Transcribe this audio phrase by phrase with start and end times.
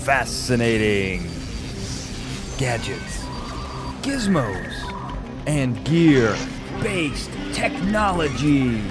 [0.00, 1.28] fascinating
[2.56, 3.18] gadgets,
[4.00, 4.72] gizmos,
[5.46, 6.34] and gear
[6.80, 8.82] based technologies.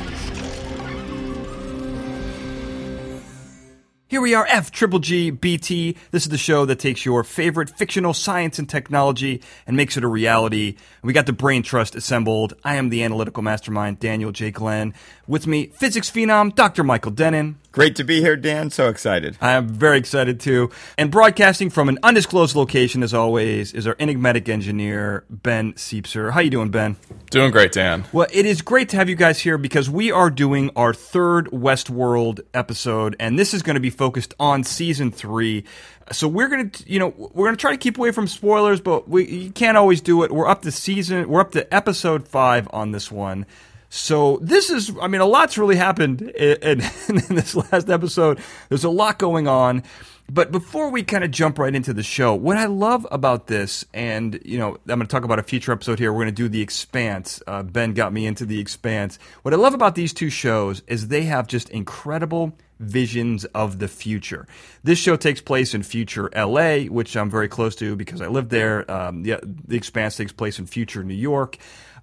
[4.10, 5.96] Here we are, F Triple G BT.
[6.10, 10.03] This is the show that takes your favorite fictional science and technology and makes it
[10.03, 10.78] a reality.
[11.03, 12.55] We got the brain trust assembled.
[12.63, 14.49] I am the analytical mastermind, Daniel J.
[14.49, 14.96] Glenn.
[15.28, 16.84] With me, physics phenom, Dr.
[16.84, 17.59] Michael Dennin.
[17.72, 18.72] Great to be here, Dan.
[18.72, 19.38] So excited.
[19.40, 20.71] I am very excited too.
[20.98, 26.31] And broadcasting from an undisclosed location, as always, is our enigmatic engineer, Ben Siepser.
[26.31, 26.95] How you doing, Ben?
[27.29, 28.05] Doing great, Dan.
[28.12, 31.45] Well, it is great to have you guys here because we are doing our third
[31.52, 35.63] Westworld episode, and this is going to be focused on season three.
[36.12, 39.27] So we're gonna, you know, we're gonna try to keep away from spoilers, but we
[39.27, 40.31] you can't always do it.
[40.31, 43.45] We're up to season, we're up to episode five on this one.
[43.89, 48.39] So this is, I mean, a lot's really happened in, in, in this last episode.
[48.70, 49.84] There's a lot going on.
[50.31, 53.84] But before we kind of jump right into the show, what I love about this,
[53.95, 56.13] and you know, I'm going to talk about a future episode here.
[56.13, 57.41] We're going to do the Expanse.
[57.48, 59.17] Uh, ben got me into the Expanse.
[59.41, 63.87] What I love about these two shows is they have just incredible visions of the
[63.87, 64.48] future.
[64.84, 68.50] This show takes place in future LA, which I'm very close to because I live
[68.50, 68.90] there.
[68.90, 71.58] Um, the, the Expanse takes place in future New York.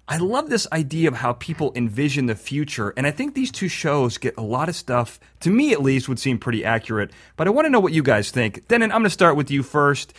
[0.09, 3.67] I love this idea of how people envision the future, and I think these two
[3.67, 7.11] shows get a lot of stuff, to me at least, would seem pretty accurate.
[7.35, 8.67] But I want to know what you guys think.
[8.69, 10.13] Dennin, I'm going to start with you first.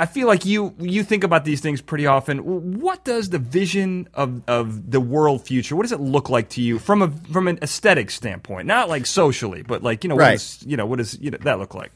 [0.00, 2.78] I feel like you you think about these things pretty often.
[2.80, 5.74] What does the vision of, of the world future?
[5.74, 8.66] What does it look like to you from a from an aesthetic standpoint?
[8.68, 10.26] Not like socially, but like you know, Right.
[10.30, 11.90] what is, you know, what does you know, that look like?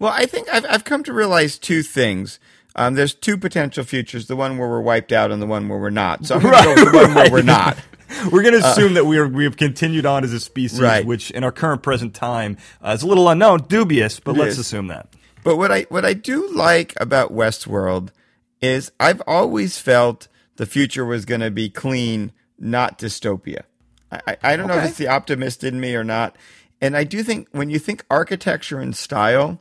[0.00, 2.40] Well, I think I've, I've come to realize two things.
[2.76, 5.78] Um, there's two potential futures: the one where we're wiped out, and the one where
[5.78, 6.26] we're not.
[6.26, 7.78] So I'm going to go with the one where we're not.
[8.30, 10.84] We're going to assume that we are we have continued on as a species, Uh,
[10.84, 11.04] Right.
[11.04, 14.52] which in our current present time uh, is a little unknown, dubious, but It let's
[14.52, 14.58] is.
[14.60, 15.08] assume that.
[15.42, 18.10] But what I what I do like about Westworld
[18.60, 22.30] is I've always felt the future was going to be clean,
[22.60, 23.62] not dystopia.
[24.12, 26.36] I, I, I don't know if it's the optimist in me or not.
[26.80, 29.60] And I do think when you think architecture and style,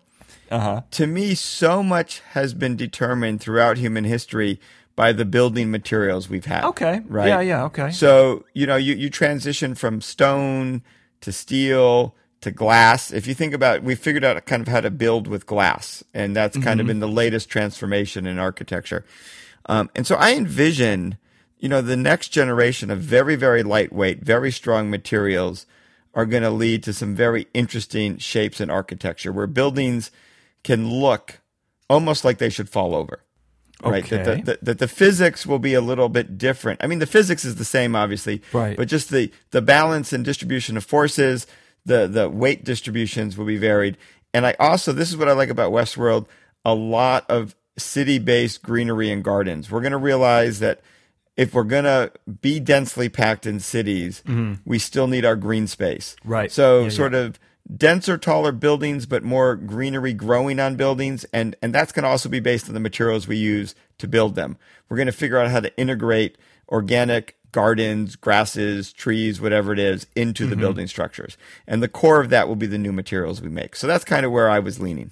[0.52, 0.82] Uh-huh.
[0.92, 4.60] to me, so much has been determined throughout human history
[4.96, 6.64] by the building materials we've had.
[6.64, 7.02] Okay.
[7.08, 7.28] Right.
[7.28, 7.92] Yeah, yeah, okay.
[7.92, 10.82] So, you know, you, you transition from stone
[11.22, 13.12] to steel to glass.
[13.12, 16.36] If you think about we figured out kind of how to build with glass, and
[16.36, 19.04] that's kind of been the latest transformation in architecture.
[19.66, 21.18] Um, and so I envision,
[21.60, 25.66] you know, the next generation of very, very lightweight, very strong materials
[26.14, 30.12] are going to lead to some very interesting shapes in architecture where buildings
[30.66, 31.40] can look
[31.90, 33.22] almost like they should fall over.
[33.84, 34.06] Right.
[34.10, 34.42] That Okay.
[34.42, 36.84] the, the, that the physics will be a little bit different.
[36.84, 38.42] I mean, the physics is the same, obviously.
[38.52, 38.76] Right.
[38.76, 41.46] But just the, the balance and distribution of forces,
[41.86, 43.98] the, the weight distributions will be varied.
[44.34, 46.26] And I also, this is what I like about Westworld,
[46.66, 49.70] a lot of city based greenery and gardens.
[49.70, 50.82] We're going to realize that
[51.38, 52.12] if we're going to
[52.42, 54.24] be densely packed in cities,
[54.66, 56.16] we still need our green space.
[56.22, 56.30] Mm-hmm.
[56.32, 56.52] Right.
[56.52, 56.90] So, Yeah, yeah.
[56.90, 57.38] sort of
[57.74, 61.26] denser, taller buildings, but more greenery growing on buildings.
[61.34, 64.36] And, and that's going to also be based on the materials we use to build
[64.36, 64.58] them.
[64.90, 66.38] We're going to figure out how to integrate
[66.70, 70.50] organic gardens, grasses, trees, whatever it is, into Mm-hmm.
[70.52, 71.38] the building structures.
[71.66, 73.76] And the core of that will be the new materials we make.
[73.76, 75.12] So that's kind of where I was leaning.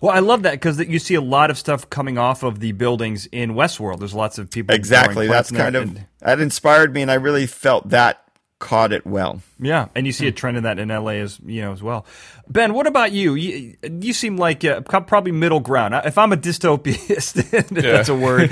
[0.00, 2.72] Well, I love that because you see a lot of stuff coming off of the
[2.72, 3.98] buildings in Westworld.
[4.00, 4.74] There's lots of people.
[4.74, 5.28] Exactly.
[5.28, 7.02] That's kind in of, and- that inspired me.
[7.02, 8.24] And I really felt that
[8.62, 9.42] caught it well.
[9.60, 10.28] yeah, and you see Hmm.
[10.28, 12.06] a trend in that in LA as you know as well.
[12.48, 13.34] Ben, what about you?
[13.34, 15.94] You, you seem like uh, probably middle ground.
[16.04, 18.50] If I'm a dystopiast, if that's a word,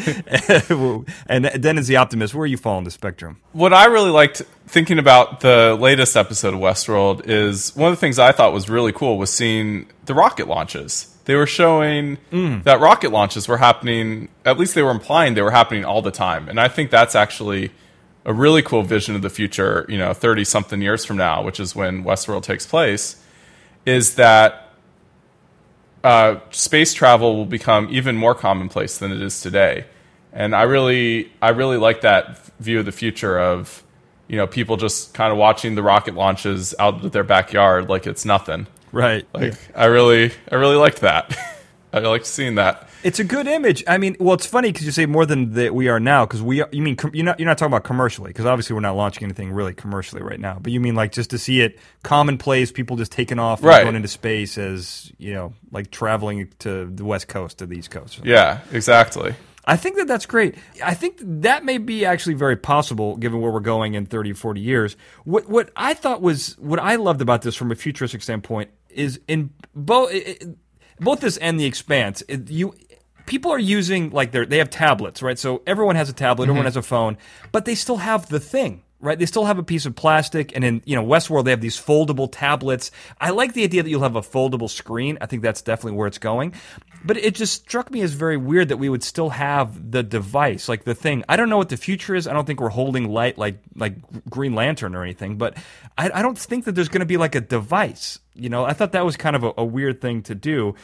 [1.29, 2.35] and then is the optimist.
[2.35, 3.39] Where are you fall on the spectrum?
[3.53, 8.01] What I really liked thinking about the latest episode of Westworld is one of the
[8.01, 11.07] things I thought was really cool was seeing the rocket launches.
[11.25, 12.19] They were showing
[12.65, 16.11] that rocket launches were happening, at least they were implying they were happening all the
[16.11, 16.49] time.
[16.49, 17.71] And I think that's actually
[18.25, 21.59] a really cool vision of the future, you know, 30 something years from now, which
[21.59, 23.23] is when Westworld takes place,
[23.87, 24.69] is that
[26.05, 29.87] uh, space travel will become even more commonplace than it is today.
[30.33, 33.83] And I really, I really like that view of the future of,
[34.29, 38.07] you know, people just kind of watching the rocket launches out of their backyard like
[38.07, 38.67] it's nothing.
[38.93, 39.27] Right.
[39.33, 41.37] Like I really, I really liked that.
[41.93, 42.89] I liked seeing that.
[43.03, 43.83] It's a good image.
[43.89, 46.27] I mean, well, it's funny because you say more than that we are now.
[46.27, 48.75] Because we, are, you mean com- you're not you're not talking about commercially because obviously
[48.75, 50.59] we're not launching anything really commercially right now.
[50.61, 53.83] But you mean like just to see it commonplace, people just taking off, and Right.
[53.85, 57.91] going into space as you know, like traveling to the west coast to the east
[57.91, 58.21] coast.
[58.25, 59.35] Yeah, exactly.
[59.65, 60.57] I think that that's great.
[60.85, 64.35] I think that may be actually very possible given where we're going in 30 or
[64.35, 64.97] 40 years.
[65.25, 69.21] What what I thought was what I loved about this from a futuristic standpoint is
[69.29, 70.13] in both
[70.99, 72.23] both this and the Expanse.
[72.29, 72.75] It, you
[73.27, 75.39] people are using like they they have tablets, right?
[75.39, 76.67] So everyone has a tablet, everyone mm-hmm.
[76.67, 77.19] has a phone,
[77.53, 78.83] but they still have the thing.
[79.03, 81.63] Right, they still have a piece of plastic, and in you know Westworld they have
[81.63, 82.91] these foldable tablets.
[83.19, 85.17] I like the idea that you'll have a foldable screen.
[85.23, 86.53] I think that's definitely where it's going.
[87.03, 90.69] But it just struck me as very weird that we would still have the device,
[90.69, 91.25] like the thing.
[91.31, 92.27] I don't know what the future is.
[92.27, 93.95] I don't think we're holding light like like
[94.29, 95.39] Green Lantern or anything.
[95.39, 95.57] But
[95.97, 98.19] I, I don't think that there's going to be like a device.
[98.35, 100.75] You know, I thought that was kind of a, a weird thing to do.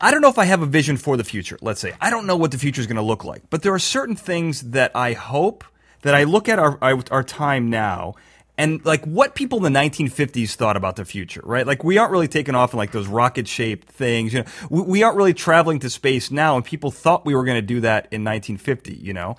[0.00, 1.58] I don't know if I have a vision for the future.
[1.60, 3.74] Let's say I don't know what the future is going to look like, but there
[3.74, 5.64] are certain things that I hope
[6.04, 6.78] that I look at our
[7.10, 8.14] our time now
[8.56, 11.66] and like what people in the 1950s thought about the future, right?
[11.66, 14.32] Like we aren't really taking off in like those rocket shaped things.
[14.32, 17.44] You know, we, we, aren't really traveling to space now, and people thought we were
[17.44, 18.94] going to do that in 1950.
[18.94, 19.36] You know,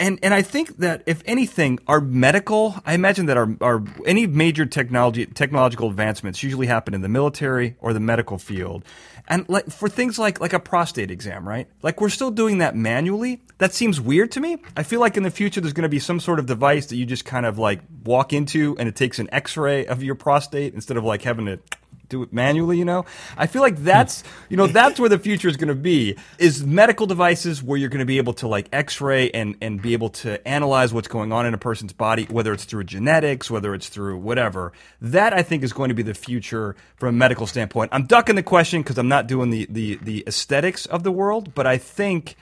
[0.00, 4.26] and and I think that if anything, our medical, I imagine that our our any
[4.26, 8.84] major technology technological advancements usually happen in the military or the medical field.
[9.28, 11.68] And like for things like like a prostate exam, right?
[11.82, 13.42] Like we're still doing that manually.
[13.58, 14.58] That seems weird to me.
[14.76, 16.96] I feel like in the future there's going to be some sort of device that
[16.96, 20.74] you just kind of like walk into and it takes an X-ray of your prostate
[20.74, 21.58] instead of like having to
[22.08, 23.04] do it manually, you know?
[23.36, 24.28] I feel like that's, hmm.
[24.50, 27.88] you know, that's where the future is going to be is medical devices where you're
[27.88, 31.32] going to be able to like x-ray and, and be able to analyze what's going
[31.32, 34.72] on in a person's body, whether it's through genetics, whether it's through whatever.
[35.00, 37.90] That I think is going to be the future from a medical standpoint.
[37.92, 41.54] I'm ducking the question because I'm not doing the, the, the aesthetics of the world,
[41.54, 42.36] but I think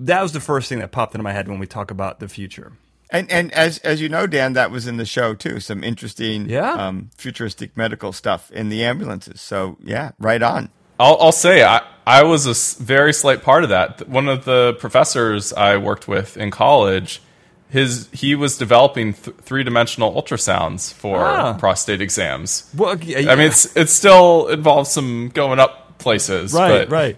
[0.00, 2.28] that was the first thing that popped into my head when we talk about the
[2.28, 2.72] future.
[3.12, 5.60] And and as as you know, Dan, that was in the show too.
[5.60, 6.72] Some interesting, yeah.
[6.72, 9.40] um, futuristic medical stuff in the ambulances.
[9.40, 10.70] So yeah, right on.
[11.00, 14.08] I'll, I'll say I I was a very slight part of that.
[14.08, 17.22] One of the professors I worked with in college,
[17.68, 21.54] his he was developing th- three dimensional ultrasounds for ah.
[21.54, 22.70] prostate exams.
[22.76, 23.32] Well, yeah.
[23.32, 26.88] I mean, it's it still involves some going up places, right?
[26.88, 27.16] But, right.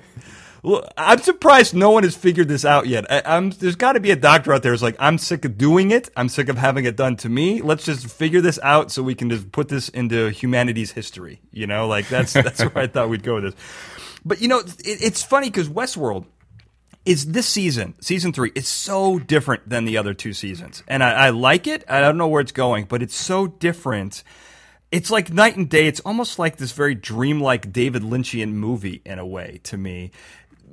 [0.97, 3.05] I'm surprised no one has figured this out yet.
[3.11, 5.91] I, there's got to be a doctor out there who's like, I'm sick of doing
[5.91, 6.09] it.
[6.17, 7.61] I'm sick of having it done to me.
[7.63, 11.41] Let's just figure this out so we can just put this into humanity's history.
[11.51, 13.55] You know, like that's that's where I thought we'd go with this.
[14.25, 16.27] But you know, it, it's funny because Westworld
[17.05, 21.11] is this season, season three, it's so different than the other two seasons, and I,
[21.11, 21.85] I like it.
[21.89, 24.23] I don't know where it's going, but it's so different
[24.93, 25.87] it's like night and day.
[25.87, 30.13] It's almost like this very dreamlike David Lynchian movie in a way to me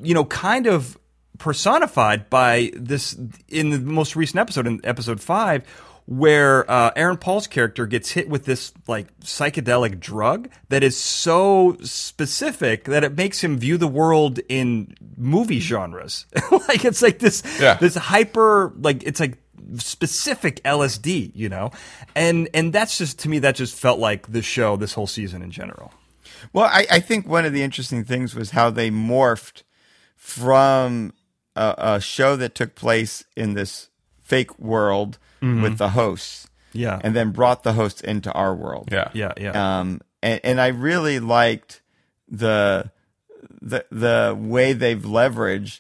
[0.02, 0.98] you know, kind of
[1.38, 3.18] personified by this
[3.48, 5.66] in the most recent episode, in episode five,
[6.10, 11.78] where uh, Aaron Paul's character gets hit with this like psychedelic drug that is so
[11.84, 16.26] specific that it makes him view the world in movie genres.
[16.68, 17.76] like it's like this yeah.
[17.76, 19.38] this hyper like it's like
[19.78, 21.70] specific LSD, you know,
[22.16, 25.44] and and that's just to me that just felt like the show this whole season
[25.44, 25.94] in general.
[26.54, 29.64] Well, I, I think one of the interesting things was how they morphed
[30.20, 31.14] from
[31.56, 33.90] a, a show that took place in this
[34.22, 35.64] fake world mm-hmm.
[35.64, 36.48] with the hosts.
[36.74, 37.00] Yeah.
[37.04, 38.90] And then brought the hosts into our world.
[38.92, 39.10] Yeah.
[39.14, 39.34] Yeah.
[39.38, 39.80] Yeah.
[39.80, 41.82] Um, and, and I really liked
[42.28, 42.92] the,
[43.62, 45.80] the, the way they've leveraged,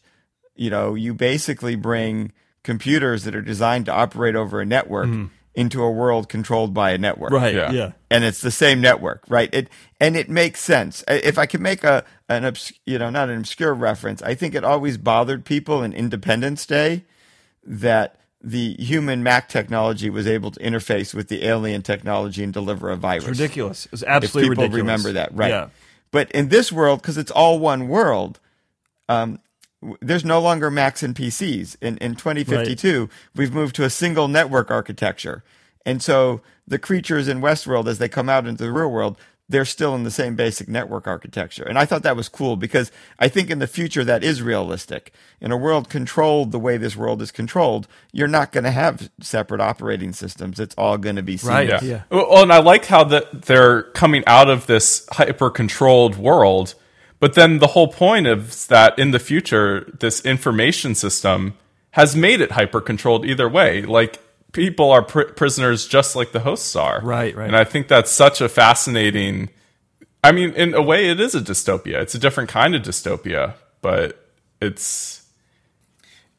[0.55, 2.31] you know, you basically bring
[2.63, 5.09] computers that are designed to operate over a network.
[5.09, 5.25] Mm-hmm
[5.59, 7.31] into a world controlled by a network.
[7.31, 7.53] Right.
[7.53, 7.71] Yeah.
[7.71, 7.91] yeah.
[8.09, 9.49] And it's the same network, right?
[9.53, 9.69] It
[9.99, 11.03] and it makes sense.
[11.05, 14.55] If I can make a an obs- you know not an obscure reference, I think
[14.55, 17.03] it always bothered people in Independence Day
[17.65, 22.89] that the human Mac technology was able to interface with the alien technology and deliver
[22.89, 23.27] a virus.
[23.27, 23.87] It's ridiculous.
[23.91, 24.81] It's absolutely if people ridiculous.
[24.81, 25.49] remember that, right?
[25.49, 25.67] Yeah.
[26.11, 28.39] But in this world, because it's all one world,
[29.09, 29.39] um,
[30.01, 31.77] there's no longer Macs and PCs.
[31.81, 33.09] In in 2052, right.
[33.35, 35.43] we've moved to a single network architecture.
[35.85, 39.17] And so the creatures in Westworld, as they come out into the real world,
[39.49, 41.63] they're still in the same basic network architecture.
[41.63, 45.11] And I thought that was cool because I think in the future that is realistic.
[45.41, 49.09] In a world controlled the way this world is controlled, you're not going to have
[49.21, 50.59] separate operating systems.
[50.59, 51.71] It's all going to be seamless.
[51.71, 51.81] Right.
[51.81, 52.03] Yeah.
[52.11, 56.75] Well, and I like how that they're coming out of this hyper controlled world
[57.19, 61.55] but then the whole point is that in the future, this information system
[61.91, 63.81] has made it hyper controlled either way.
[63.81, 64.19] Like
[64.51, 67.01] people are pr- prisoners just like the hosts are.
[67.03, 67.47] Right, right.
[67.47, 69.49] And I think that's such a fascinating.
[70.23, 72.01] I mean, in a way, it is a dystopia.
[72.01, 74.25] It's a different kind of dystopia, but
[74.61, 75.18] it's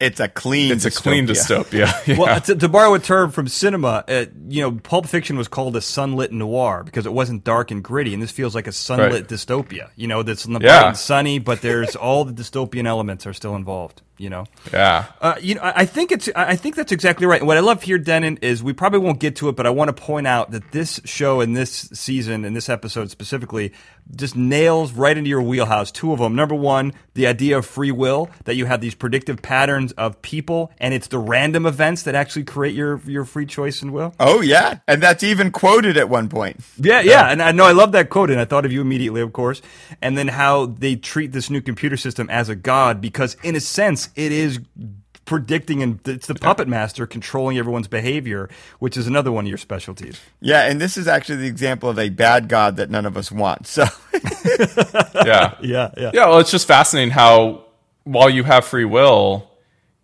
[0.01, 0.71] it's a clean.
[0.71, 0.97] It's dystopia.
[0.97, 2.07] a clean dystopia.
[2.07, 2.17] yeah.
[2.17, 5.75] Well, to, to, borrow a term from cinema, uh, you know, Pulp Fiction was called
[5.75, 9.11] a sunlit noir because it wasn't dark and gritty, and this feels like a sunlit
[9.11, 9.27] right.
[9.27, 9.89] dystopia.
[9.95, 10.93] You know, that's yeah.
[10.93, 14.01] sunny, but there's all the dystopian elements are still involved.
[14.21, 14.45] You know.
[14.71, 15.05] Yeah.
[15.19, 16.29] Uh, you know, I think it's.
[16.35, 17.41] I think that's exactly right.
[17.41, 19.71] And what I love here, Dennin, is we probably won't get to it, but I
[19.71, 23.73] want to point out that this show and this season and this episode specifically
[24.15, 25.91] just nails right into your wheelhouse.
[25.91, 26.35] Two of them.
[26.35, 30.71] Number one, the idea of free will that you have these predictive patterns of people,
[30.79, 34.13] and it's the random events that actually create your your free choice and will.
[34.19, 36.59] Oh yeah, and that's even quoted at one point.
[36.77, 39.21] Yeah, yeah, and I know I love that quote, and I thought of you immediately,
[39.21, 39.63] of course.
[40.01, 43.59] And then how they treat this new computer system as a god, because in a
[43.59, 44.59] sense, it is
[45.25, 48.49] predicting and it's the puppet master controlling everyone's behavior,
[48.79, 50.19] which is another one of your specialties.
[50.41, 53.31] Yeah, and this is actually the example of a bad god that none of us
[53.31, 53.67] want.
[53.67, 53.85] So
[55.25, 55.55] Yeah.
[55.61, 57.65] Yeah, yeah, Yeah, well, it's just fascinating how
[58.03, 59.49] while you have free will,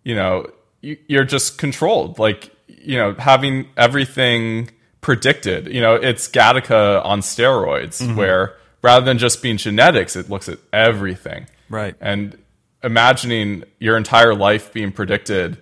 [0.04, 0.46] you know,
[0.80, 2.18] you, you're just controlled.
[2.18, 5.66] Like, you know, having everything predicted.
[5.74, 8.16] You know, it's Gattaca on steroids, Mm-hmm.
[8.16, 11.48] where rather than just being genetics, it looks at everything.
[11.68, 11.96] Right.
[12.00, 12.38] And
[12.82, 15.58] imagining your entire life being predicted,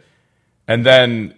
[0.68, 1.34] and then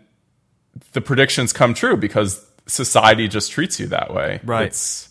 [0.93, 4.41] the predictions come true because society just treats you that way.
[4.45, 4.67] Right.
[4.67, 5.09] It's,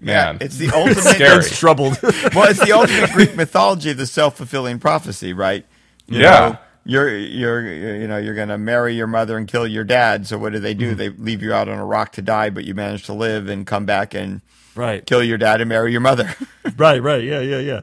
[0.00, 1.02] yeah, it's the ultimate.
[1.02, 1.38] Scary.
[1.38, 1.98] It's troubled.
[2.02, 5.66] well, it's the ultimate Greek mythology of the self fulfilling prophecy, right?
[6.06, 6.30] You Yeah.
[6.30, 10.26] know, you're you're you know you're gonna marry your mother and kill your dad.
[10.26, 10.90] So what do they do?
[10.90, 10.98] Mm-hmm.
[10.98, 13.66] They leave you out on a rock to die, but you manage to live and
[13.66, 14.40] come back and
[14.74, 15.04] right.
[15.04, 16.34] kill your dad and marry your mother.
[16.76, 17.80] right, right, yeah, yeah, yeah.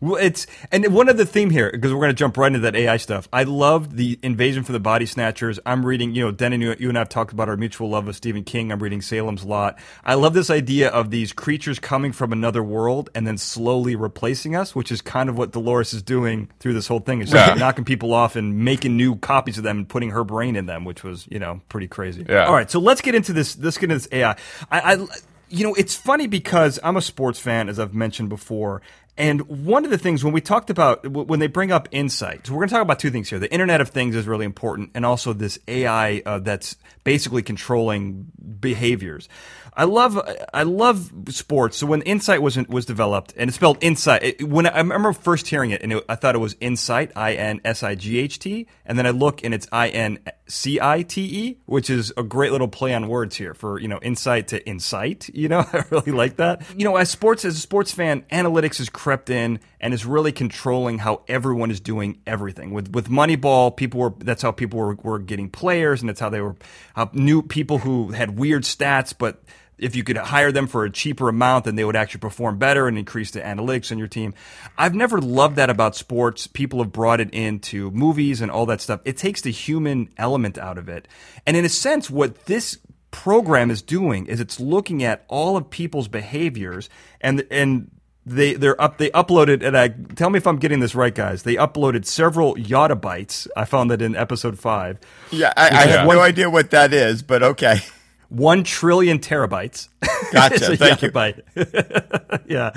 [0.00, 2.76] Well, it's and one other theme here because we're going to jump right into that
[2.76, 3.28] AI stuff.
[3.32, 5.58] I loved the Invasion for the Body Snatchers.
[5.64, 8.08] I'm reading, you know, Dennin, you, you and I have talked about our mutual love
[8.08, 8.70] of Stephen King.
[8.72, 9.78] I'm reading Salem's Lot.
[10.04, 14.54] I love this idea of these creatures coming from another world and then slowly replacing
[14.56, 17.22] us, which is kind of what Dolores is doing through this whole thing.
[17.22, 17.54] Is Yeah.
[17.54, 20.84] knocking people off and making new copies of them and putting her brain in them,
[20.84, 22.24] which was, you know, pretty crazy.
[22.28, 22.46] Yeah.
[22.46, 23.58] All right, so let's get into this.
[23.58, 24.32] Let's get into this AI.
[24.70, 25.06] I, I
[25.48, 28.82] you know, it's funny because I'm a sports fan, as I've mentioned before.
[29.18, 32.52] And one of the things when we talked about when they bring up insight, so
[32.52, 33.38] we're going to talk about two things here.
[33.38, 38.30] The Internet of Things is really important, and also this AI uh, that's basically controlling
[38.60, 39.28] behaviors.
[39.76, 40.18] I love
[40.54, 41.76] I love sports.
[41.76, 44.22] So when Incite was was developed, and it's spelled Incite.
[44.22, 47.12] It, when I, I remember first hearing it, and it, I thought it was Insight,
[47.14, 50.18] I N S I G H T, and then I look and it's I N
[50.48, 53.86] C I T E, which is a great little play on words here for you
[53.86, 55.28] know incite to insight.
[55.34, 56.62] You know, I really like that.
[56.74, 60.32] You know, as sports as a sports fan, analytics has crept in and is really
[60.32, 62.72] controlling how everyone is doing everything.
[62.72, 66.28] With with Moneyball, people were that's how people were, were getting players, and that's how
[66.28, 66.56] they were
[66.96, 69.44] how new people who had weird stats, but
[69.78, 72.88] if you could hire them for a cheaper amount, then they would actually perform better
[72.88, 74.34] and increase the analytics on your team.
[74.76, 76.48] I've never loved that about sports.
[76.48, 79.02] People have brought it into movies and all that stuff.
[79.04, 81.06] It takes the human element out of it.
[81.46, 82.78] And in a sense, what this
[83.12, 86.88] program is doing is it's looking at all of people's behaviors
[87.20, 87.90] and and
[88.26, 91.44] they they're up they uploaded and I tell me if I'm getting this right, guys.
[91.44, 93.46] They uploaded several yottabytes.
[93.56, 94.98] I found that in episode five.
[95.30, 97.78] yeah, I, I have no idea what that is, but okay.
[98.28, 99.88] one trillion terabytes.
[100.32, 100.76] Gotcha.
[100.76, 101.10] Thank you.
[102.46, 102.70] yeah,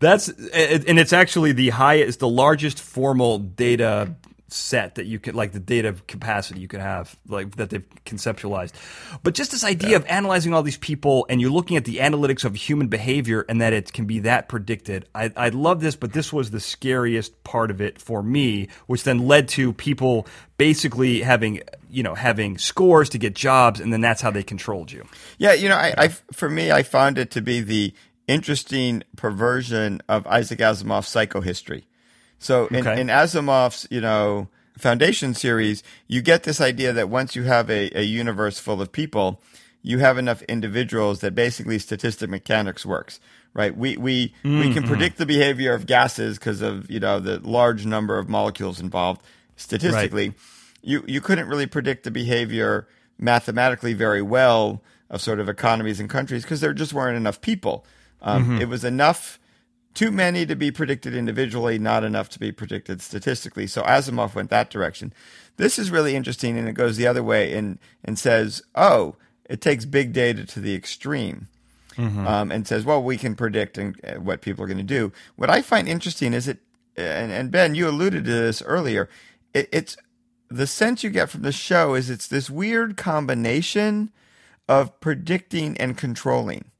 [0.00, 4.14] that's and it's actually the highest, the largest formal data
[4.48, 8.72] set that you could like the data capacity you could have like that they've conceptualized.
[9.22, 12.44] But just this idea of analyzing all these people and you're looking at the analytics
[12.44, 15.06] of human behavior and that it can be that predicted.
[15.14, 19.04] I, I love this but this was the scariest part of it for me which
[19.04, 20.26] then led to people
[20.56, 24.90] basically having you know having scores to get jobs and then that's how they controlled
[24.90, 25.06] you.
[25.38, 27.94] Yeah, you know, I, I for me, I found it to be the
[28.26, 31.84] interesting perversion of Isaac Asimov's psychohistory.
[32.38, 33.00] So in, Okay.
[33.00, 37.90] in Asimov's, you know, Foundation series, you get this idea that once you have a,
[37.98, 39.40] a universe full of people,
[39.82, 43.18] you have enough individuals that basically statistic mechanics works.
[43.54, 43.76] Right?
[43.76, 47.86] We we we can predict the behavior of gases because of you know the large
[47.86, 49.20] number of molecules involved
[49.56, 50.34] statistically.
[50.82, 52.86] You you couldn't really predict the behavior
[53.18, 54.80] mathematically very well
[55.10, 57.84] of sort of economies and countries because there just weren't enough people.
[58.22, 59.40] Um, It was enough
[59.98, 63.66] too many to be predicted individually, not enough to be predicted statistically.
[63.66, 65.12] So Asimov went that direction.
[65.56, 69.16] This is really interesting, and it goes the other way and and says, oh,
[69.50, 71.48] it takes big data to the extreme.
[72.28, 75.10] Um, and says, well, we can predict and, uh, what people are going to do.
[75.34, 76.58] What I find interesting is it,
[76.96, 79.08] and, and Ben, you alluded to this earlier.
[79.52, 79.96] It, it's
[80.48, 84.12] the sense you get from the show is it's this weird combination
[84.68, 86.70] of predicting and controlling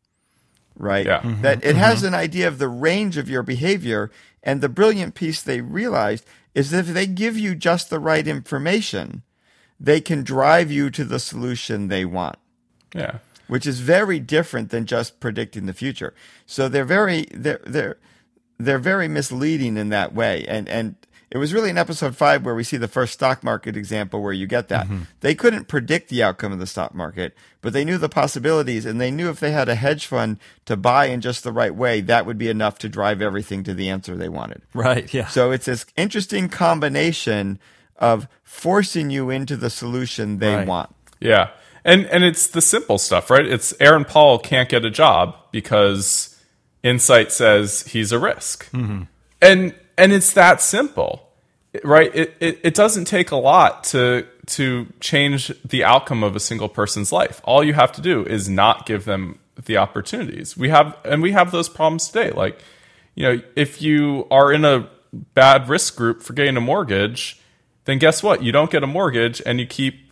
[0.79, 1.07] right?
[1.07, 1.21] Yeah.
[1.21, 1.43] Mhm.
[1.43, 4.11] That it has an idea of the range of your behavior.
[4.43, 8.27] And the brilliant piece they realized is that if they give you just the right
[8.27, 9.23] information,
[9.79, 12.37] they can drive you to the solution they want,
[12.95, 13.19] Yeah.
[13.47, 16.15] which is very different than just predicting the future.
[16.47, 17.97] So they're very they're they're
[18.59, 20.45] they're very misleading in that way.
[20.49, 20.95] And and
[21.31, 24.33] it was really in episode five where we see the first stock market example where
[24.33, 24.87] you get that.
[24.87, 25.03] Mm-hmm.
[25.21, 29.01] They couldn't predict the outcome of the stock market, but they knew the possibilities and
[29.01, 32.01] they knew if they had a hedge fund to buy in just the right way,
[32.01, 34.63] that would be enough to drive everything to the answer they wanted.
[34.73, 35.13] Right.
[35.13, 35.27] Yeah.
[35.29, 37.59] So it's this interesting combination
[37.97, 40.67] of forcing you into the solution they Right.
[40.67, 40.95] want.
[41.21, 41.51] Yeah.
[41.85, 43.45] And and it's the simple stuff, right?
[43.47, 46.37] It's Aaron Paul can't get a job because
[46.83, 48.69] Incite says he's a risk.
[49.43, 51.29] And and it's that simple.
[51.85, 52.15] Right?
[52.15, 56.69] It, it it doesn't take a lot to to change the outcome of a single
[56.69, 57.41] person's life.
[57.45, 60.57] All you have to do is not give them the opportunities.
[60.57, 62.31] We have and we have those problems today.
[62.31, 62.59] Like,
[63.15, 67.41] you know, if you are in a bad risk group for getting a mortgage,
[67.85, 68.43] then guess what?
[68.43, 70.09] You don't get a mortgage and you keep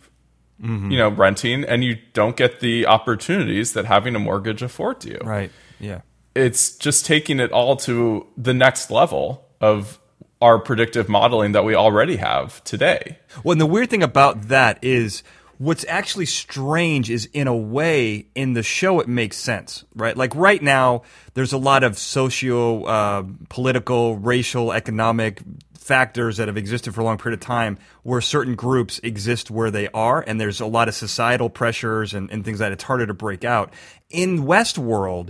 [0.61, 0.91] mm-hmm.
[0.91, 5.19] you know renting and you don't get the opportunities that having a mortgage affords you
[5.23, 5.51] right.
[5.79, 6.01] Yeah.
[6.35, 9.99] it's just taking it all to the next level of
[10.41, 14.79] our predictive modeling that we already have today Well, and the weird thing about that
[14.83, 15.23] is
[15.57, 20.15] what's actually strange is in a way in the show it makes sense, right?
[20.15, 25.41] Like right now, there's a lot of socio uh, political, racial, economic
[25.73, 29.71] factors that have existed for a long period of time where certain groups exist where
[29.71, 33.07] they are and there's a lot of societal pressures and, and things that it's harder
[33.07, 33.71] to break out
[34.09, 35.29] in westworld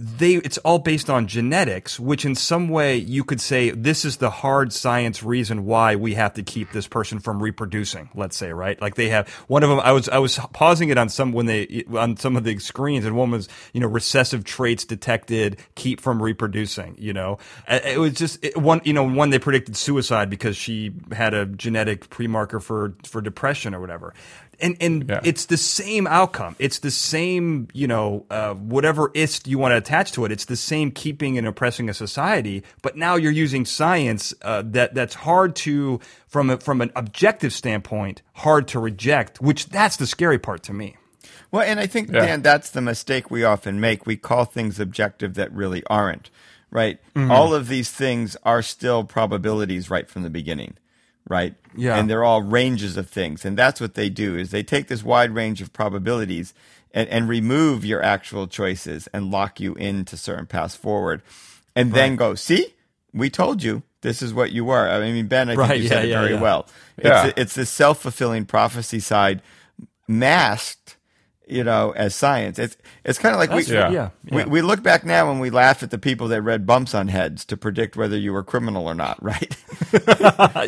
[0.00, 4.16] they it's all based on genetics which in some way you could say this is
[4.16, 8.52] the hard science reason why we have to keep this person from reproducing let's say
[8.52, 8.80] right?
[8.80, 11.44] Like they have one of them i was i was pausing it on some when
[11.46, 16.00] they on some of the screens and one was you know recessive traits detected keep
[16.00, 17.38] from reproducing you know?
[17.68, 21.44] It was just it, one you know one they predicted suicide because she had a
[21.44, 24.14] genetic premarker for for depression or whatever
[24.62, 25.20] and and Yeah.
[25.24, 26.56] it's the same outcome.
[26.58, 30.32] It's the same, you know, uh, whatever ist you want to attach to it.
[30.32, 32.62] It's the same keeping and oppressing a society.
[32.82, 37.52] But now you're using science uh, that that's hard to from a, from an objective
[37.52, 39.40] standpoint, hard to reject.
[39.40, 40.96] Which that's the scary part to me.
[41.52, 42.26] Well, and I think, Yeah.
[42.26, 44.06] Dan, that's the mistake we often make.
[44.06, 46.30] We call things objective that really aren't,
[46.70, 47.00] right?
[47.16, 47.30] Mm-hmm.
[47.30, 50.74] All of these things are still probabilities right from the beginning,
[51.28, 51.54] right?
[51.76, 51.96] Yeah.
[51.96, 53.44] And they're all ranges of things.
[53.44, 56.54] And that's what they do is they take this wide range of probabilities
[56.92, 61.22] and, and remove your actual choices and lock you into certain paths forward.
[61.76, 62.74] And then go, see,
[63.12, 64.88] we told you this is what you were.
[64.88, 66.40] I mean, Ben, I think Right, you said yeah, it yeah, very yeah.
[66.40, 66.66] well.
[66.98, 69.42] It's, it's the self fulfilling prophecy side
[70.08, 70.96] masked,
[71.50, 72.58] you know, as science.
[72.58, 74.10] It's it's kind of like we, That's- Yeah.
[74.24, 74.48] yeah, we yeah.
[74.48, 77.44] we look back now and we laugh at the people that read bumps on heads
[77.46, 79.56] to predict whether you were criminal or not, right?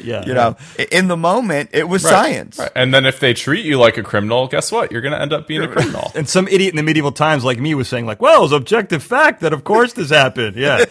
[0.05, 2.59] yeah, you know, I- in the moment it was science.
[2.59, 2.71] Right.
[2.75, 5.33] and then if they treat you like a criminal guess what you're going to end
[5.33, 8.07] up being a criminal And some idiot in the medieval times like me was saying
[8.07, 10.85] like, "Well, it's objective fact that of course this happened." Yeah,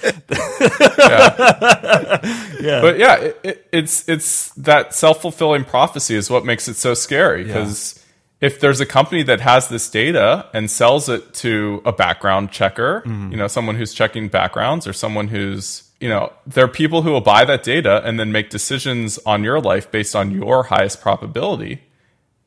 [2.62, 2.82] Yeah.
[2.82, 6.94] But yeah, it, it, it's it's that self fulfilling prophecy is what makes it so
[6.94, 8.01] scary because
[8.42, 13.02] if there's a company that has this data and sells it to a background checker,
[13.06, 13.32] mm-hmm.
[13.32, 17.12] you know, someone who's checking backgrounds or someone who's you know, there are people who
[17.12, 21.00] will buy that data and then make decisions on your life based on your highest
[21.00, 21.84] probability.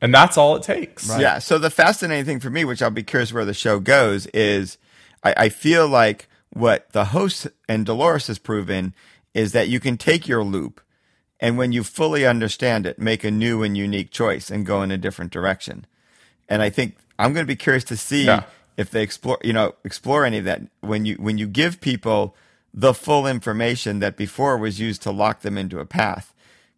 [0.01, 1.07] And that's all it takes.
[1.17, 1.39] Yeah.
[1.39, 4.77] So the fascinating thing for me, which I'll be curious where the show goes, is
[5.23, 8.93] I, I feel like what the host and Dolores has proven
[9.33, 10.81] is that you can take your loop
[11.39, 14.91] and when you fully understand it, make a new and unique choice and go in
[14.91, 15.85] a different direction.
[16.47, 18.43] And I think I'm going to be curious to see Yeah.
[18.77, 22.35] if they explore, you know, explore any of that when you when you give people
[22.73, 26.33] the full information that before was used to lock them into a path.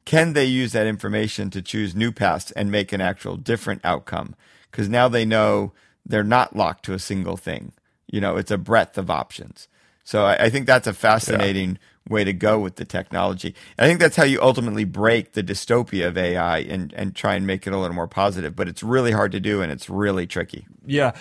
[0.05, 4.35] Can they use that information to choose new paths and make an actual different outcome?
[4.71, 5.73] Because now they know
[6.05, 7.73] they're not locked to a single thing.
[8.09, 9.67] You know, it's a breadth of options.
[10.05, 11.77] So I, I think that's a fascinating
[12.09, 13.55] way to go with the technology.
[13.77, 17.35] And I think that's how you ultimately break the dystopia of AI and, and try
[17.35, 18.55] and make it a little more positive.
[18.55, 20.65] But it's really hard to do and it's really tricky.
[20.85, 21.13] Yeah.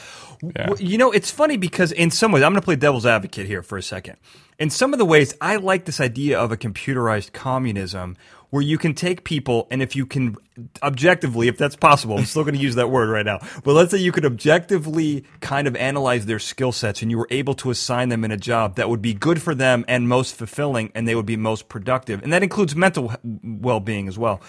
[0.43, 0.69] Yeah.
[0.69, 3.47] Well, you know, it's funny because in some ways, I'm going to play devil's advocate
[3.47, 4.17] here for a second.
[4.59, 8.17] In some of the ways, I like this idea of a computerized communism
[8.51, 10.37] where you can take people and if you can
[10.83, 13.91] objectively, if that's possible, I'm still going to use that word right now, but let's
[13.91, 17.71] say you could objectively kind of analyze their skill sets and you were able to
[17.71, 21.07] assign them in a job that would be good for them and most fulfilling and
[21.07, 22.23] they would be most productive.
[22.23, 24.41] And that includes mental well being as well.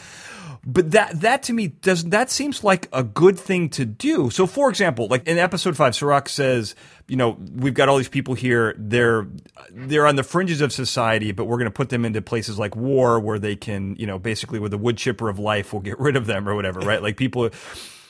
[0.66, 4.30] But that that to me does that seems like a good thing to do.
[4.30, 6.76] So for example, like in episode 5 Serac says,
[7.08, 9.28] you know, we've got all these people here, they're
[9.72, 12.76] they're on the fringes of society, but we're going to put them into places like
[12.76, 16.00] war where they can, you know, basically with the wood chipper of life we'll get
[16.00, 17.02] rid of them or whatever, right?
[17.02, 17.50] Like people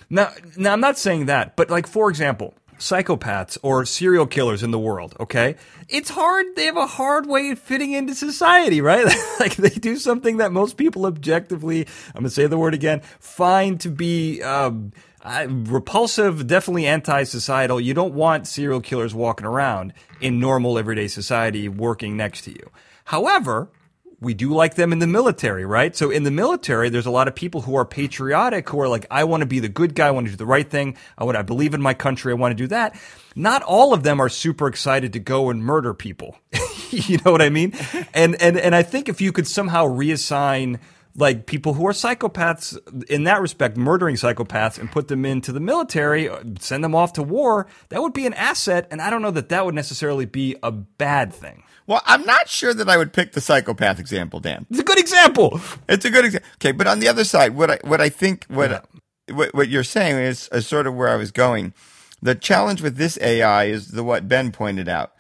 [0.10, 4.72] now now I'm not saying that, but like for example, psychopaths or serial killers in
[4.72, 5.56] the world, okay?
[5.90, 6.46] It's hard.
[6.56, 9.06] They have a hard way of fitting into society, right?
[9.40, 13.02] like they do something that most people objectively, I'm going to say the word again,
[13.20, 14.92] find to be um,
[15.26, 17.80] repulsive, definitely anti societal.
[17.80, 22.70] You don't want serial killers walking around in normal everyday society working next to you.
[23.06, 23.70] However,
[24.20, 25.96] we do like them in the military, right?
[25.96, 29.06] So in the military, there's a lot of people who are patriotic, who are like,
[29.12, 31.24] I want to be the good guy, I want to do the right thing, I
[31.24, 33.00] want, I believe in my country, I want to do that.
[33.36, 36.36] Not all of them are super excited to go and murder people.
[36.90, 37.74] you know what I mean?
[38.14, 40.80] And and and I think if you could somehow reassign
[41.18, 42.78] like people who are psychopaths
[43.10, 47.14] in that respect, murdering psychopaths, and put them into the military, uh, send them off
[47.14, 48.88] to war, that would be an asset.
[48.92, 51.64] And I don't know that that would necessarily be a bad thing.
[51.88, 54.68] Well, I'm not sure that I would pick the psychopath example, Dan.
[54.70, 55.60] It's a good example.
[55.90, 56.50] It's a good example.
[56.56, 58.82] Okay, but on the other side, what I what I think what yeah.
[59.34, 61.74] what, what, you're saying is, is sort of where I was going.
[62.22, 65.14] The challenge with this AI is the what Ben pointed out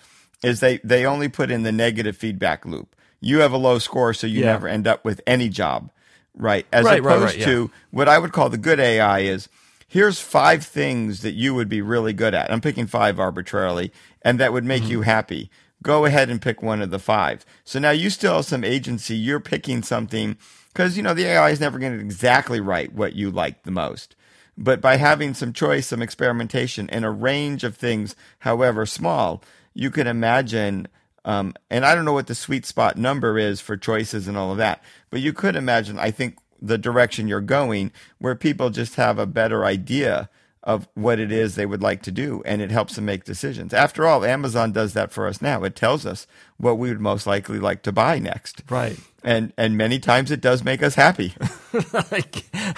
[0.43, 2.95] is they they only put in the negative feedback loop.
[3.19, 4.53] You have a low score, so you yeah.
[4.53, 5.91] never end up with any job,
[6.35, 6.65] right?
[6.71, 7.79] As right, opposed right, right, to yeah.
[7.91, 9.49] what I would call the good AI is
[9.87, 12.51] here's five things that you would be really good at.
[12.51, 14.91] I'm picking five arbitrarily, and that would make mm-hmm.
[14.91, 15.49] you happy
[15.83, 17.45] go ahead and pick one of the five.
[17.63, 19.15] So now you still have some agency.
[19.15, 20.37] You're picking something
[20.73, 23.71] because, you know, the AI is never going to exactly write what you like the
[23.71, 24.15] most.
[24.57, 29.91] But by having some choice, some experimentation, and a range of things, however small, you
[29.91, 30.87] can imagine.
[31.27, 34.51] Um, and I don't know what the sweet spot number is for choices and all
[34.51, 38.95] of that, but you could imagine, I think, the direction you're going where people just
[38.95, 40.29] have a better idea
[40.63, 43.73] of what it is they would like to do and it helps them make decisions.
[43.73, 45.63] After all, Amazon does that for us now.
[45.63, 48.63] It tells us what we would most likely like to buy next.
[48.69, 48.97] Right.
[49.23, 51.33] And and many times it does make us happy.
[51.73, 52.23] I,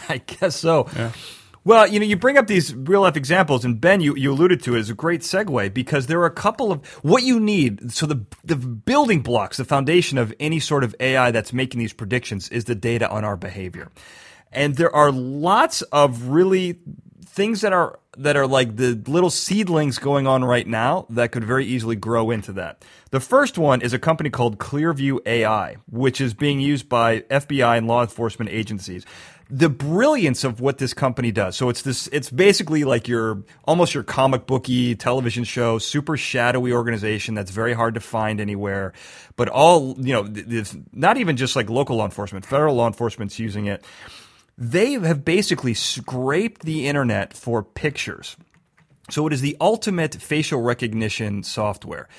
[0.09, 0.88] I guess so.
[0.95, 1.12] Yeah.
[1.65, 4.63] Well, you know, you bring up these real life examples, and Ben, you, you alluded
[4.63, 7.91] to it as a great segue because there are a couple of what you need.
[7.91, 11.93] So the the building blocks, the foundation of any sort of AI that's making these
[11.93, 13.89] predictions is the data on our behavior.
[14.51, 16.79] And there are lots of really
[17.25, 21.43] things that are that are like the little seedlings going on right now that could
[21.43, 22.83] very easily grow into that.
[23.11, 27.77] The first one is a company called Clearview AI, which is being used by FBI
[27.77, 29.05] and law enforcement agencies.
[29.51, 31.55] The brilliance of what this company does.
[31.55, 36.71] So it's this, it's basically like your, almost your comic booky television show, super shadowy
[36.71, 38.93] organization that's very hard to find anywhere.
[39.35, 43.39] But all, you know, it's not even just like local law enforcement, federal law enforcement's
[43.39, 43.83] using it
[44.59, 48.35] they have basically scraped the internet for pictures.
[49.09, 52.09] So it is the ultimate facial recognition software.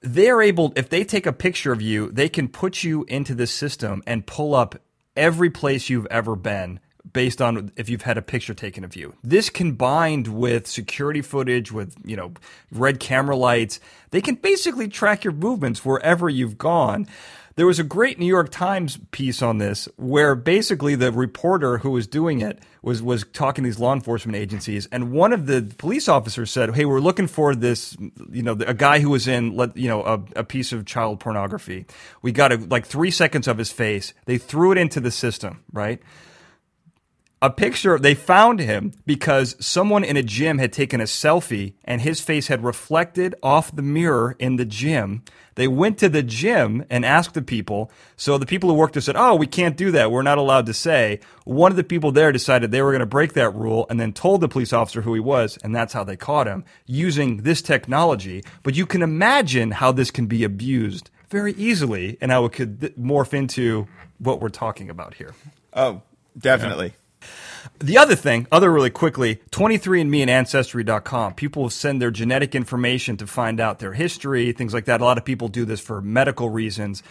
[0.00, 3.50] They're able, if they take a picture of you, they can put you into this
[3.50, 4.76] system and pull up
[5.16, 6.80] every place you've ever been
[7.12, 9.14] based on if you've had a picture taken of you.
[9.22, 12.32] This combined with security footage, with, you know,
[12.72, 13.78] red camera lights,
[14.10, 17.06] they can basically track your movements wherever you've gone.
[17.56, 21.90] There was a great New York Times piece on this where basically the reporter who
[21.90, 25.72] was doing it was was talking to these law enforcement agencies, and one of the
[25.78, 27.96] police officers said, "Hey, we're looking for this,
[28.30, 31.86] you know, a guy who was in, you know, a, a piece of child pornography.
[32.22, 34.14] We got a, like three seconds of his face.
[34.24, 36.02] They threw it into the system, right?"
[37.44, 42.00] A picture they found him because someone in a gym had taken a selfie and
[42.00, 45.22] his face had reflected off the mirror in the gym.
[45.54, 47.92] They went to the gym and asked the people.
[48.16, 50.10] So the people who worked there said oh we can't do that.
[50.10, 51.20] We're not allowed to say.
[51.44, 54.14] One of the people there decided they were going to break that rule and then
[54.14, 57.60] told the police officer who he was and that's how they caught him using this
[57.60, 58.42] technology.
[58.62, 62.80] But you can imagine how this can be abused very easily and how it could
[62.98, 65.34] morph into what we're talking about here.
[65.74, 66.00] Oh
[66.38, 66.86] definitely.
[66.86, 67.03] yeah.
[67.78, 71.34] The other thing, other really quickly, 23andMe and Ancestry.com.
[71.34, 75.00] People send their genetic information to find out their history, things like that.
[75.00, 77.02] A lot of people do this for medical reasons.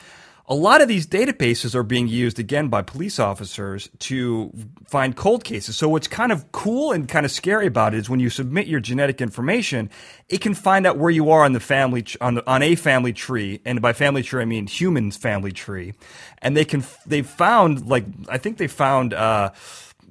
[0.48, 4.52] A lot of these databases are being used again by police officers to
[4.86, 5.78] find cold cases.
[5.78, 8.68] So what's kind of cool and kind of scary about it is when you submit
[8.68, 9.90] your genetic information,
[10.28, 13.62] it can find out where you are on the family on, on a family tree,
[13.64, 15.94] and by family tree I mean human family tree,
[16.40, 19.14] and they can they found like I think they found.
[19.14, 19.52] Uh,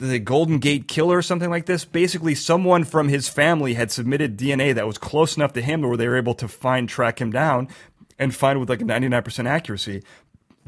[0.08, 1.84] the Golden Gate Killer or something like this.
[1.84, 5.96] Basically, someone from his family had submitted DNA that was close enough to him where
[5.96, 7.68] they were able to find, track him down,
[8.18, 10.02] and find with like a 99% accuracy.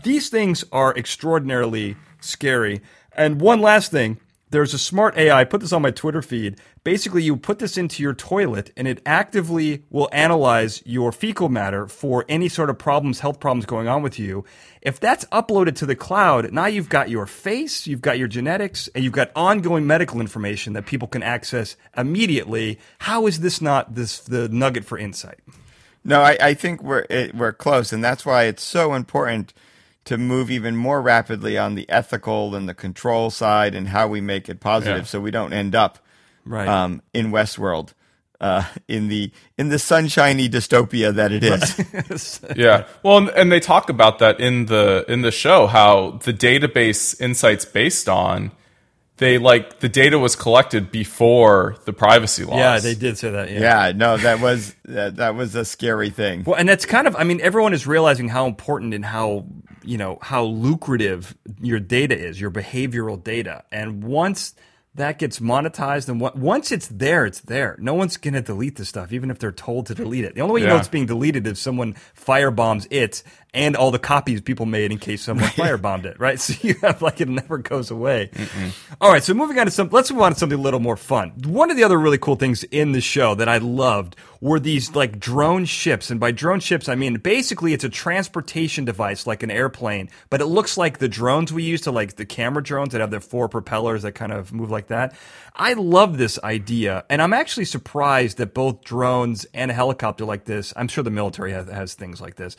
[0.03, 2.81] These things are extraordinarily scary.
[3.12, 4.18] And one last thing
[4.55, 5.40] there's a smart AI.
[5.40, 6.61] I put this on my Twitter feed.
[6.85, 11.88] Basically, you put this into your toilet and it actively will analyze your fecal matter
[11.88, 14.45] for any sort of problems, health problems going on with you.
[14.81, 18.88] If that's uploaded to the cloud, now you've got your face, you've got your genetics,
[18.95, 22.79] and you've got ongoing medical information that people can access immediately.
[22.99, 25.40] How is this not this the nugget for Incite?
[26.05, 29.53] No, I, I think we're it, we're close, and that's why it's so important
[30.05, 34.21] to move even more rapidly on the ethical and the control side and how we
[34.21, 35.05] make it positive, Yeah.
[35.05, 35.99] so we don't end up
[36.45, 36.69] Right.
[36.69, 37.95] um, in Westworld.
[38.40, 42.85] Uh, in the in the sunshiny dystopia that it is, yeah.
[43.03, 47.19] Well, and, and they talk about that in the in the show how the database
[47.21, 48.51] insights based on
[49.16, 52.59] they like the data was collected before the privacy laws.
[52.59, 53.50] yeah, they did say that.
[53.50, 53.61] Yeah.
[53.87, 56.44] yeah, no, that was that, that was a scary thing.
[56.44, 59.46] Well, and that's kind of, I mean, everyone is realizing how important and how,
[59.85, 63.62] you know, how lucrative your data is, your behavioral data.
[63.70, 64.55] And once
[64.96, 67.76] that gets monetized and on- once it's there, it's there.
[67.80, 70.35] No one's going to delete the stuff, even if they're told to delete it.
[70.35, 74.00] The only way you know it's being deleted is someone firebombs it and all the
[74.00, 76.38] copies people made in case someone firebombed it, right?
[76.44, 78.30] So you have like it never goes away.
[79.00, 80.96] All right, so moving on to some, let's move on to something a little more
[80.96, 81.30] fun.
[81.46, 84.94] One of the other really cool things in the show that I loved were these
[84.94, 89.42] like drone ships, and by drone ships I mean basically it's a transportation device like
[89.42, 92.92] an airplane, but it looks like the drones we use to like the camera drones
[92.92, 95.14] that have their four propellers that kind of move like that.
[95.55, 100.44] I love this idea, and I'm actually surprised that both drones and a helicopter like
[100.44, 100.73] this.
[100.77, 102.57] I'm sure the military has, has things like this,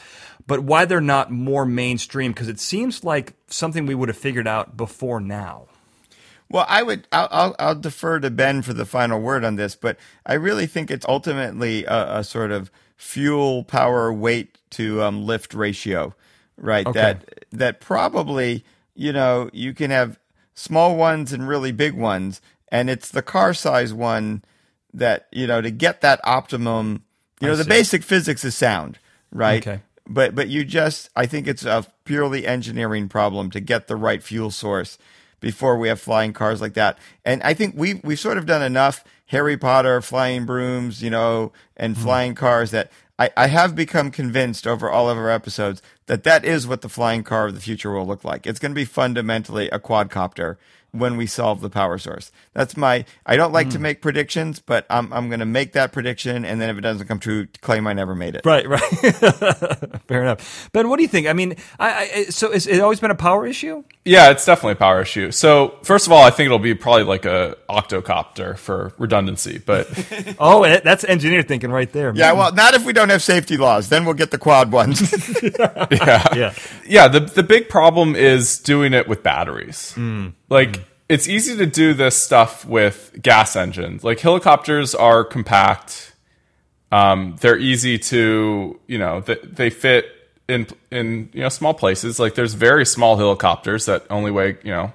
[0.47, 2.31] but why they're not more mainstream?
[2.31, 5.67] Because it seems like something we would have figured out before now.
[6.49, 7.07] Well, I would.
[7.11, 10.67] I'll, I'll, I'll defer to Ben for the final word on this, but I really
[10.67, 16.13] think it's ultimately a, a sort of fuel, power, weight to um, lift ratio,
[16.57, 16.85] right?
[16.85, 16.99] Okay.
[16.99, 20.19] That that probably you know you can have
[20.55, 24.43] small ones and really big ones, and it's the car size one
[24.93, 27.03] that you know to get that optimum.
[27.41, 28.97] You know, the basic physics is sound,
[29.31, 29.65] right?
[29.65, 29.81] Okay.
[30.07, 34.23] but but you just I think it's a purely engineering problem to get the right
[34.23, 34.97] fuel source
[35.39, 36.97] before we have flying cars like that.
[37.23, 41.51] And I think we've, we've sort of done enough Harry Potter flying brooms, you know,
[41.77, 42.01] and hmm.
[42.01, 46.45] flying cars that I, I have become convinced over all of our episodes that that
[46.45, 48.45] is what the flying car of the future will look like.
[48.45, 50.57] It's going to be fundamentally a quadcopter
[50.95, 52.31] when we solve the power source.
[52.53, 53.05] That's my.
[53.25, 56.61] I don't like to make predictions, but I'm I'm going to make that prediction, and
[56.61, 58.45] then if it doesn't come true, claim I never made it.
[58.45, 58.81] Right, right.
[60.07, 60.69] Fair enough.
[60.71, 61.27] Ben, what do you think?
[61.27, 63.83] I mean, I, I, so is it always been a power issue?
[64.05, 65.31] Yeah, it's definitely a power issue.
[65.31, 69.87] So first of all, I think it'll be probably like a octocopter for redundancy, but
[70.39, 72.13] Oh, eh, that's engineer thinking right there.
[72.15, 73.89] Yeah, well, not if we don't have safety laws.
[73.89, 75.01] Then we'll get the quad ones.
[76.36, 76.53] yeah.
[76.88, 79.93] yeah, the the big problem is doing it with batteries.
[80.49, 84.03] Like it's easy to do this stuff with gas engines.
[84.03, 86.13] Like helicopters are compact.
[86.91, 90.05] Um, they're easy to you know they, they fit
[90.47, 92.19] in in you know small places.
[92.19, 94.93] Like there's very small helicopters that only weigh you know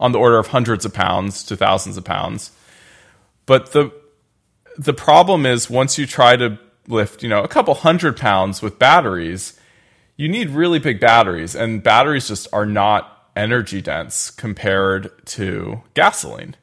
[0.00, 2.50] on the order of hundreds of pounds to thousands of pounds.
[3.46, 3.92] But the
[4.76, 8.78] the problem is once you try to lift, you know, a couple hundred pounds with
[8.78, 9.58] batteries,
[10.22, 16.54] you need really big batteries, and batteries just are not energy dense compared to gasoline.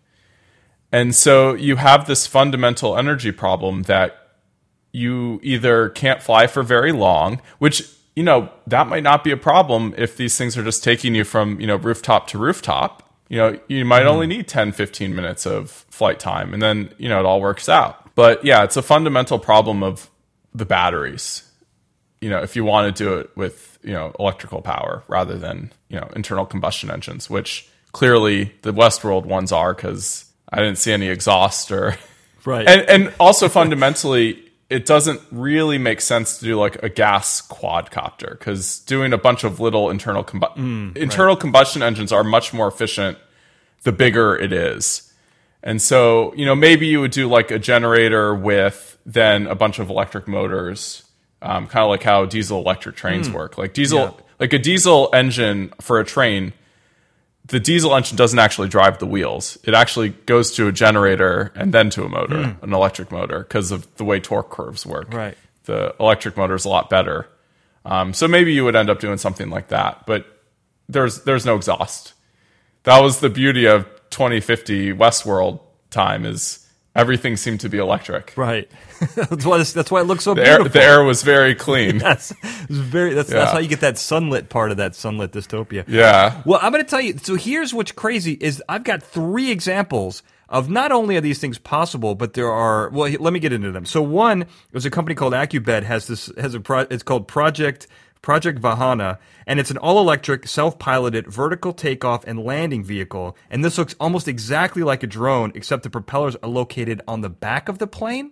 [0.94, 4.16] And so you have this fundamental energy problem that
[4.94, 7.84] you either can't fly for very long, which
[8.16, 11.26] you know that might not be a problem if these things are just taking you
[11.26, 13.14] from you know rooftop to rooftop.
[13.28, 14.38] You know you might only hmm.
[14.38, 18.16] need 10 15 minutes of flight time and then you know it all works out.
[18.16, 20.10] But yeah it's a fundamental problem of
[20.56, 21.49] the batteries
[22.22, 25.72] you know if you want to do it with you know electrical power rather than
[25.90, 30.92] you know internal combustion engines which clearly the westworld ones are because i didn't see
[30.92, 31.96] any exhaust or
[32.46, 32.68] Right.
[32.68, 38.32] and and also fundamentally it doesn't really make sense to do like a gas quadcopter
[38.38, 42.68] because doing a bunch of little internal combu- mm, internal combustion engines are much more
[42.68, 43.18] efficient
[43.84, 45.12] the bigger it is
[45.64, 49.80] and so you know maybe you would do like a generator with then a bunch
[49.80, 51.04] of electric motors
[51.42, 55.74] um, kind of like how diesel electric trains work like diesel like a diesel engine
[55.82, 56.54] for a train
[57.50, 59.58] the diesel engine doesn't actually drive the wheels.
[59.64, 63.72] It actually goes to a generator and then to a motor, an electric motor, because
[63.72, 65.14] of the way torque curves work.
[65.14, 65.38] Right.
[65.66, 67.28] The electric motor is a lot better.
[67.86, 70.26] Um, so maybe you would end up doing something like that, but
[70.88, 72.14] there's there's no exhaust.
[72.84, 76.68] That was the beauty of 2050 Westworld time is
[77.00, 78.34] everything seemed to be electric.
[78.36, 78.70] Right.
[79.16, 80.80] that's why this, that's why it looks so The air, beautiful.
[80.82, 81.98] the air was very clean.
[82.10, 83.14] That's it's very.
[83.14, 85.86] That's that's how you get that sunlit part of that sunlit dystopia.
[85.88, 86.42] Yeah.
[86.46, 87.18] Well, I'm going to tell you.
[87.18, 91.58] So here's what's crazy: is I've got three examples of not only are these things
[91.58, 92.90] possible, but there are.
[92.90, 93.86] Well, let me get into them.
[93.86, 97.88] So one, there's a company called Acubed has this has a pro, it's called Project
[98.22, 103.38] Project Vahana, and it's an all electric, self piloted vertical takeoff and landing vehicle.
[103.50, 107.30] And this looks almost exactly like a drone, except the propellers are located on the
[107.30, 108.32] back of the plane.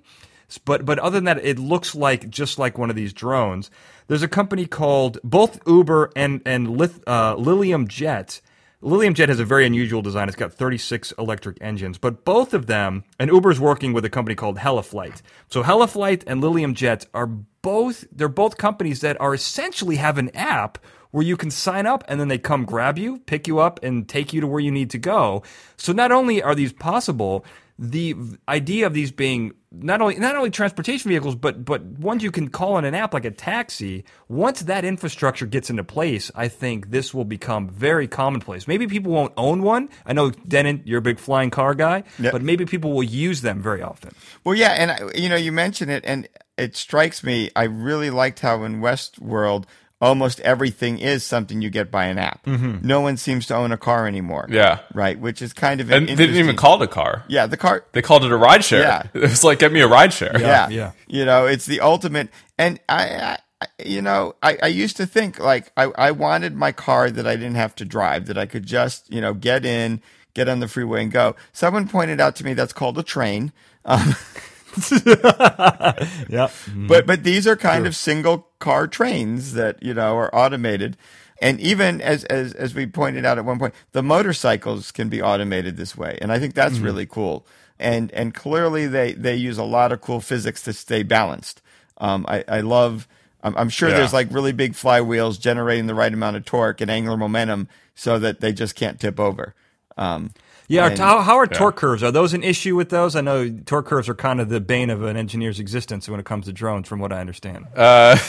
[0.65, 3.69] But but other than that, it looks like just like one of these drones.
[4.07, 8.41] There's a company called both Uber and and Lith, uh, Lilium Jet.
[8.87, 10.29] Lilium Jet has a very unusual design.
[10.29, 14.33] It's got 36 electric engines, but both of them, and Uber's working with a company
[14.33, 15.21] called Heliflight.
[15.49, 20.29] So Heliflight and Lilium Jet are both, they're both companies that are essentially have an
[20.33, 20.77] app
[21.11, 24.07] where you can sign up and then they come grab you, pick you up, and
[24.07, 25.43] take you to where you need to go.
[25.75, 27.43] So not only are these possible,
[27.79, 28.15] the
[28.49, 32.47] idea of these being not only not only transportation vehicles, but but ones you can
[32.49, 34.03] call on an app like a taxi.
[34.27, 38.67] Once that infrastructure gets into place, I think this will become very commonplace.
[38.67, 39.89] Maybe people won't own one.
[40.05, 42.31] I know Dennin, you're a big flying car guy, Yeah.
[42.31, 44.11] but maybe people will use them very often.
[44.43, 47.51] Well, yeah, and you know, you mentioned it, and it strikes me.
[47.55, 49.65] I really liked how in Westworld,
[49.99, 52.45] almost everything is something you get by an app.
[52.45, 54.47] No one seems to own a car anymore.
[54.49, 54.79] Yeah.
[54.93, 57.23] right, which is kind of And they didn't even call it a car.
[57.27, 57.85] Yeah, the car.
[57.93, 58.81] They called it a ride share.
[58.81, 59.03] Yeah.
[59.13, 60.39] It was like, get me a ride share.
[60.39, 60.91] Yeah, yeah.
[61.07, 62.29] You know, it's the ultimate.
[62.57, 66.71] And I, I you know, I, I used to think like I, I wanted my
[66.71, 70.01] car that I didn't have to drive, that I could just, you know, get in,
[70.35, 71.35] get on the freeway and go.
[71.53, 73.51] Someone pointed out to me that's called a train.
[73.85, 74.15] Um,
[76.29, 76.49] Yeah.
[76.75, 80.97] But but these are kind of single car trains that you know are automated,
[81.41, 85.21] and even as as as we pointed out at one point, the motorcycles can be
[85.21, 87.45] automated this way, and I think that's really cool.
[87.79, 91.61] And and clearly they they use a lot of cool physics to stay balanced.
[91.97, 93.07] Um, I I love.
[93.43, 93.97] I'm, I'm sure Yeah.
[93.97, 98.17] there's like really big flywheels generating the right amount of torque and angular momentum so
[98.19, 99.53] that they just can't tip over.
[99.95, 100.31] Um,
[100.69, 102.03] Yeah, And- how, how are torque curves?
[102.03, 103.15] Are those an issue with those?
[103.15, 106.25] I know torque curves are kind of the bane of an engineer's existence when it
[106.25, 107.65] comes to drones, from what I understand.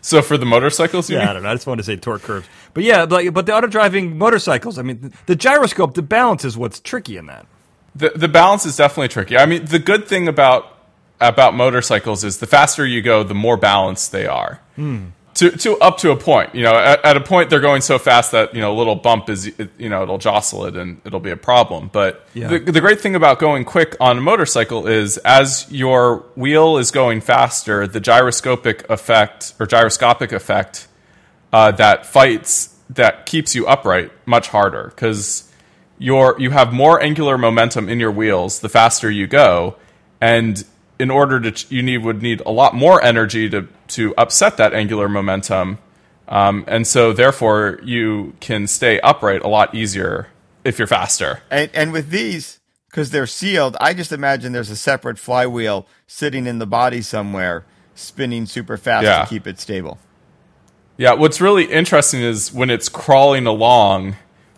[0.00, 1.48] So for the motorcycles, you Yeah, I don't know.
[1.48, 2.46] I just wanted to say torque curves.
[2.74, 6.58] But yeah, but, but the auto driving motorcycles, I mean, the gyroscope, the balance is
[6.58, 7.46] what's tricky in that.
[7.94, 9.38] The, the balance is definitely tricky.
[9.38, 10.76] I mean, the good thing about
[11.20, 14.60] about motorcycles is the faster you go, the more balanced they are.
[14.76, 15.06] Hmm.
[15.34, 17.98] To, to up to a point, you know, at, at a point they're going so
[17.98, 21.18] fast that you know a little bump is you know it'll jostle it and it'll
[21.18, 21.90] be a problem.
[21.92, 22.46] But Yeah.
[22.48, 26.92] the, the great thing about going quick on a motorcycle is as your wheel is
[26.92, 30.86] going faster, the gyroscopic effect or gyroscopic effect
[31.52, 35.50] uh, that fights that keeps you upright much harder because
[35.98, 39.74] you're you have more angular momentum in your wheels the faster you go,
[40.20, 40.64] and
[40.98, 44.72] in order to you need would need a lot more energy to to upset that
[44.74, 45.78] angular momentum,
[46.28, 50.28] um, and so therefore you can stay upright a lot easier
[50.64, 51.42] if you're faster.
[51.50, 56.46] And and with these, because they're sealed, I just imagine there's a separate flywheel sitting
[56.46, 59.22] in the body somewhere, spinning super fast Yeah.
[59.22, 59.98] to keep it stable.
[60.96, 64.14] Yeah, what's really interesting is when it's crawling along,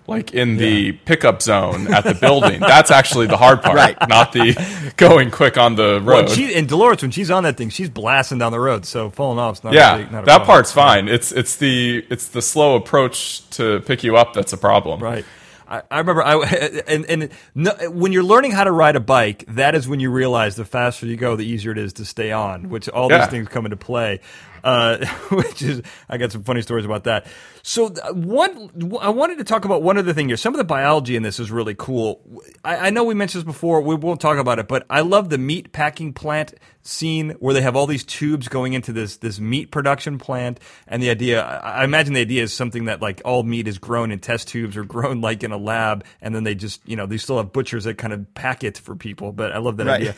[0.09, 2.61] like in the pickup zone at the building.
[2.61, 3.97] That's actually the hard part, Right.
[4.09, 6.31] not the going quick on the Well, road.
[6.31, 8.85] she, and Dolores, when she's on that thing, she's blasting down the road.
[8.87, 10.47] So falling off is not a yeah, big, not that problem.
[10.47, 11.09] part's fine.
[11.09, 15.01] It's it's the it's the slow approach to pick you up that's a problem.
[15.01, 15.25] Right.
[15.69, 16.37] I, I remember I
[16.87, 20.13] and and no, when you're learning how to ride a bike, that is when you
[20.13, 22.69] realize the faster you go, the easier it is to stay on.
[22.69, 23.19] Which all Yeah.
[23.23, 24.21] these things come into play.
[24.67, 27.27] Uh, which is I got some funny stories about that.
[27.63, 30.37] So one, I wanted to talk about one other thing here.
[30.37, 32.21] Some of the biology in this is really cool.
[32.65, 33.81] I, I know we mentioned this before.
[33.81, 37.61] We won't talk about it, but I love the meat packing plant scene where they
[37.63, 41.45] have all these tubes going into this this meat production plant, and the idea.
[41.45, 44.49] I I imagine the idea is something that like all meat is grown in test
[44.49, 47.37] tubes or grown like in a lab, and then they just you know they still
[47.37, 49.31] have butchers that kind of pack it for people.
[49.31, 50.01] But I love that Right.
[50.01, 50.15] idea.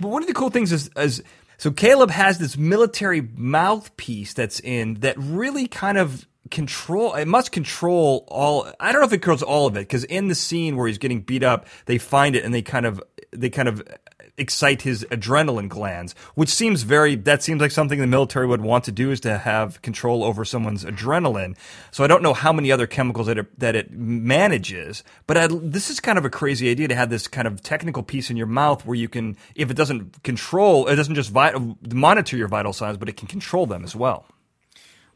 [0.00, 1.22] But one of the cool things is, is
[1.58, 7.50] so Caleb has this military mouthpiece that's in that really kind of control it must
[7.50, 10.76] control all I don't know if it controls all of it because in the scene
[10.76, 13.82] where he's getting beat up they find it and they kind of they kind of
[14.38, 18.84] excite his adrenaline glands which seems very that seems like something the military would want
[18.84, 21.56] to do is to have control over someone's adrenaline
[21.90, 25.46] so I don't know how many other chemicals that it, that it manages but I,
[25.48, 28.36] this is kind of a crazy idea to have this kind of technical piece in
[28.36, 31.54] your mouth where you can if it doesn't control it doesn't just vi-
[31.92, 34.26] monitor your vital signs but it can control them as well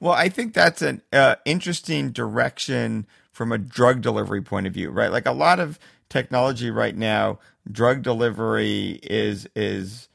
[0.00, 4.90] Well, I think that's an uh, interesting direction from a drug delivery point of view,
[4.90, 5.12] right?
[5.12, 5.78] Like a lot of
[6.08, 7.38] technology right now,
[7.70, 10.09] drug delivery is is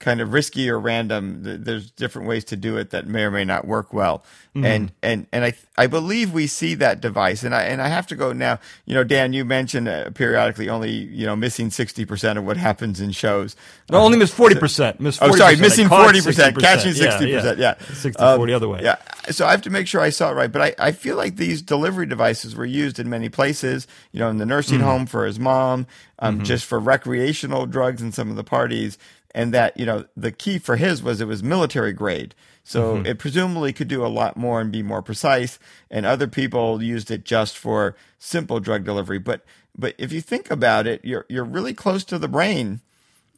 [0.00, 1.38] kind of risky or random.
[1.42, 4.24] There's different ways to do it that may or may not work well.
[4.54, 4.64] Mm-hmm.
[4.64, 7.42] And and and I I believe we see that device.
[7.42, 8.58] And I and I have to go now.
[8.84, 12.56] You know, Dan, you mentioned uh, periodically only you know missing sixty percent of what
[12.56, 13.56] happens in shows.
[13.90, 15.00] No, only miss forty percent.
[15.00, 15.28] Miss 40%.
[15.28, 17.58] Oh, sorry, missing forty percent, catching sixty percent.
[17.58, 17.94] Yeah, yeah.
[17.94, 18.80] 60, 40 um, other way.
[18.82, 18.96] Yeah.
[19.30, 20.52] So I have to make sure I saw it right.
[20.52, 23.86] But I I feel like these delivery devices were used in many places.
[24.12, 24.86] You know, in the nursing mm-hmm.
[24.86, 25.86] home for his mom,
[26.18, 26.44] um, mm-hmm.
[26.44, 28.98] just for recreational drugs in some of the parties
[29.34, 33.06] and that you know the key for his was it was military grade so mm-hmm.
[33.06, 35.58] it presumably could do a lot more and be more precise
[35.90, 39.44] and other people used it just for simple drug delivery but
[39.76, 42.80] but if you think about it you're you're really close to the brain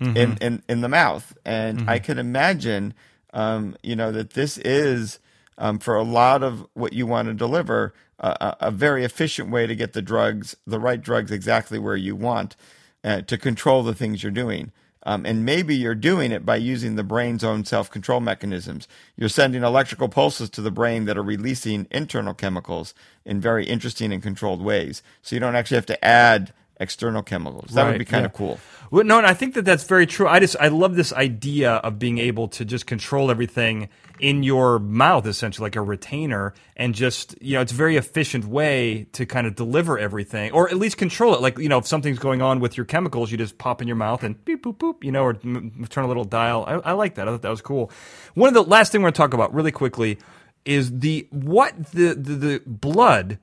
[0.01, 0.17] mm-hmm.
[0.17, 1.89] in, in in the mouth and mm-hmm.
[1.89, 2.93] i can imagine
[3.33, 5.19] um, you know that this is
[5.59, 9.67] um, for a lot of what you want to deliver a, a very efficient way
[9.67, 12.57] to get the drugs the right drugs exactly where you want
[13.05, 14.73] uh, to control the things you're doing
[15.07, 18.89] um, and maybe you're doing it by using the brain's own self control mechanisms.
[19.17, 22.93] You're sending electrical pulses to the brain that are releasing internal chemicals
[23.25, 25.03] in very interesting and controlled ways.
[25.23, 27.71] So you don't actually have to add external chemicals.
[27.73, 28.27] That right, would be kind yeah.
[28.27, 28.59] of cool.
[28.91, 30.29] Well, no, and I think that that's very true.
[30.29, 34.79] I just I love this idea of being able to just control everything in your
[34.79, 39.27] mouth, essentially like a retainer, and just you know it's a very efficient way to
[39.27, 41.41] kind of deliver everything, or at least control it.
[41.41, 43.97] Like you know if something's going on with your chemicals, you just pop in your
[43.97, 46.65] mouth and beep boop boop, you know, or m- turn a little dial.
[46.67, 47.27] I, I like that.
[47.27, 47.91] I thought that was cool.
[48.35, 50.19] One of the last thing we're going to talk about really quickly
[50.65, 53.39] is the what the, the, the blood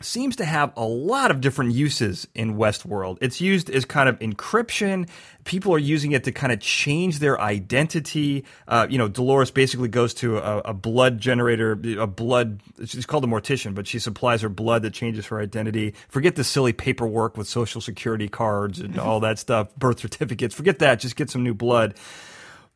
[0.00, 3.18] seems to have a lot of different uses in Westworld.
[3.20, 5.08] It's used as kind of encryption.
[5.44, 8.44] People are using it to kind of change their identity.
[8.66, 13.24] Uh, you know, Dolores basically goes to a, a, blood generator, a blood, she's called
[13.24, 15.94] a mortician, but she supplies her blood that changes her identity.
[16.08, 20.54] Forget the silly paperwork with social security cards and all that stuff, birth certificates.
[20.54, 20.98] Forget that.
[20.98, 21.94] Just get some new blood.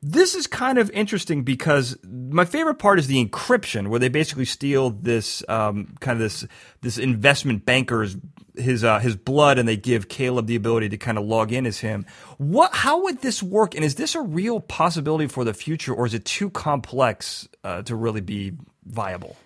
[0.01, 4.44] This is kind of interesting because my favorite part is the encryption, where they basically
[4.44, 6.46] steal this um, kind of this
[6.82, 8.16] this investment banker's
[8.55, 11.66] his uh, his blood, and they give Caleb the ability to kind of log in
[11.66, 12.07] as him.
[12.36, 12.72] What?
[12.74, 13.74] How would this work?
[13.74, 17.82] And is this a real possibility for the future, or is it too complex uh,
[17.82, 18.53] to really be
[18.84, 19.36] viable?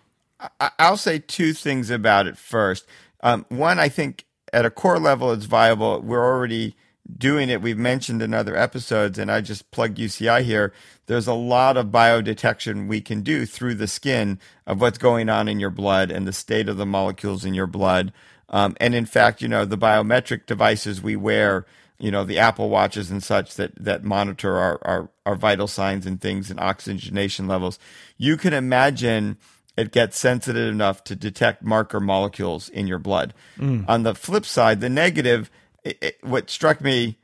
[0.79, 2.87] I'll say two things about it first.
[3.23, 6.01] Um, one, I think at a core level, it's viable.
[6.01, 6.77] We're already
[7.19, 7.63] doing it.
[7.63, 10.73] We've mentioned in other episodes, and I just plug UCI here.
[11.07, 15.49] There's a lot of biodetection we can do through the skin of what's going on
[15.49, 18.13] in your blood and the state of the molecules in your blood.
[18.49, 21.67] Um, and in fact, you know, the biometric devices we wear,
[21.99, 26.07] you know, the Apple watches and such that, that monitor our, our, our vital signs
[26.07, 27.79] and things and oxygenation levels,
[28.17, 29.39] you can imagine
[29.77, 33.33] it gets sensitive enough to detect marker molecules in your blood.
[33.59, 33.89] Mm.
[33.89, 35.51] On the flip side, the negative–
[35.85, 37.19] it, it, what struck me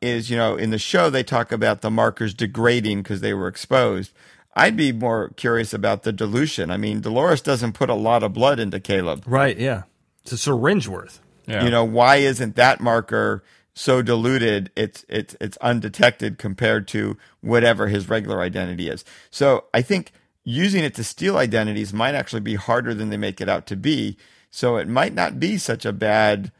[0.00, 3.48] is, you know, in the show they talk about the markers degrading because they were
[3.48, 4.12] exposed.
[4.54, 6.70] I'd be more curious about the dilution.
[6.70, 9.22] I mean, Dolores doesn't put a lot of blood into Caleb.
[9.26, 9.84] Right, yeah.
[10.22, 11.20] It's a syringe worth.
[11.46, 11.64] Yeah.
[11.64, 13.42] You know, why isn't that marker
[13.78, 19.04] so diluted it's it's it's undetected compared to whatever his regular identity is.
[19.30, 20.10] So I think
[20.42, 23.76] using it to steal identities might actually be harder than they make it out to
[23.76, 24.16] be.
[24.50, 26.50] So it might not be such a bad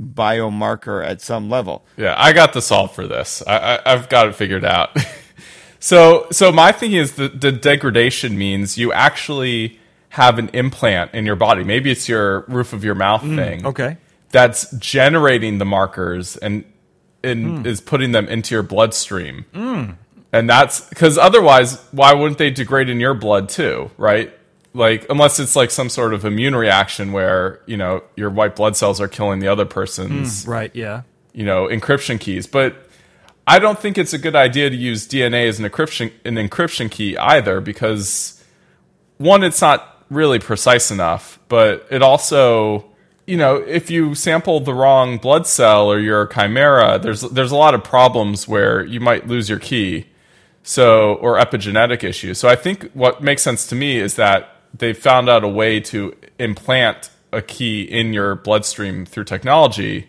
[0.00, 1.84] biomarker at some level.
[1.96, 3.42] Yeah, I got the solve for this.
[3.46, 4.96] I, I, have got it figured out.
[5.78, 9.78] so, so my thinking is that the degradation means you actually
[10.10, 11.64] have an implant in your body.
[11.64, 13.66] Maybe it's your roof of your mouth mm, thing.
[13.66, 13.96] Okay.
[14.30, 16.64] That's generating the markers and,
[17.22, 17.66] and mm.
[17.66, 19.44] is putting them into your bloodstream.
[19.54, 19.96] Mm.
[20.32, 24.32] And that's because otherwise, why wouldn't they degrade in your blood too, right?
[24.74, 28.76] Like unless it's like some sort of immune reaction where you know your white blood
[28.76, 31.02] cells are killing the other person's mm, right yeah.
[31.32, 32.46] you know encryption keys.
[32.46, 32.76] But
[33.46, 36.90] i don't think it's a good idea to use dna as an encryption an encryption
[36.90, 38.42] key either because
[39.18, 42.86] one it's not really precise enough but it also
[43.26, 47.56] you know if you sample the wrong blood cell or your chimera there's there's a
[47.56, 50.06] lot of problems where you might lose your key.
[50.66, 52.38] So or epigenetic issues.
[52.38, 55.80] So i think what makes sense to me is that they found out a way
[55.80, 60.08] to implant a key in your bloodstream through technology.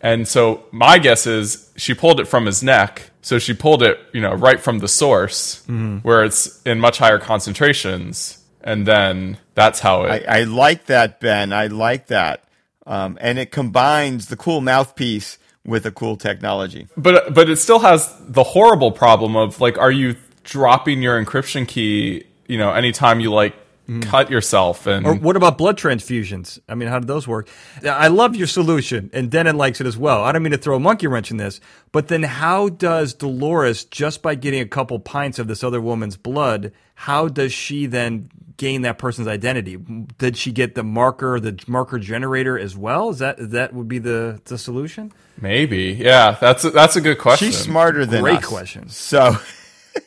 [0.00, 3.10] And so my guess is she pulled it from his neck.
[3.22, 5.98] So she pulled it, you know, right from the source mm-hmm.
[5.98, 8.38] where it's in much higher concentrations.
[8.60, 10.26] And then that's how it.
[10.28, 11.52] I, I like that, Ben.
[11.52, 12.44] I like that.
[12.86, 16.86] Um, and it combines the cool mouthpiece with a cool technology.
[16.96, 21.66] But but it still has the horrible problem of like, are you dropping your encryption
[21.66, 22.24] key?
[22.46, 23.54] You know, anytime you like
[23.88, 24.00] Mm-hmm.
[24.08, 26.58] cut yourself and Or what about blood transfusions?
[26.70, 27.50] I mean, how did those work?
[27.86, 30.24] I love your solution, and Dennin likes it as well.
[30.24, 31.60] I don't mean to throw a monkey wrench in this,
[31.92, 36.16] but then how does Dolores, just by getting a couple pints of this other woman's
[36.16, 39.76] blood, how does she then gain that person's identity?
[40.16, 43.10] Did she get the marker, the marker generator as well?
[43.10, 45.12] Is that that would be the the solution?
[45.36, 48.46] maybe yeah that's a, that's a good question She's smarter than Great us.
[48.46, 48.88] question.
[48.88, 49.36] So,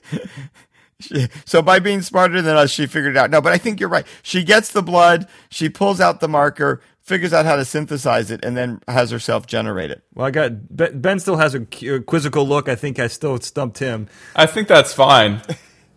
[0.99, 3.29] she- so by being smarter than us, she figured it out.
[3.29, 4.05] No, but I think you're right.
[4.23, 8.43] She gets the blood, she pulls out the marker, figures out how to synthesize it,
[8.43, 10.03] and then has herself generate it.
[10.13, 12.67] Well, I got Ben, ben still has a quizzical look.
[12.67, 14.07] I think I still stumped him.
[14.35, 15.41] I think that's fine.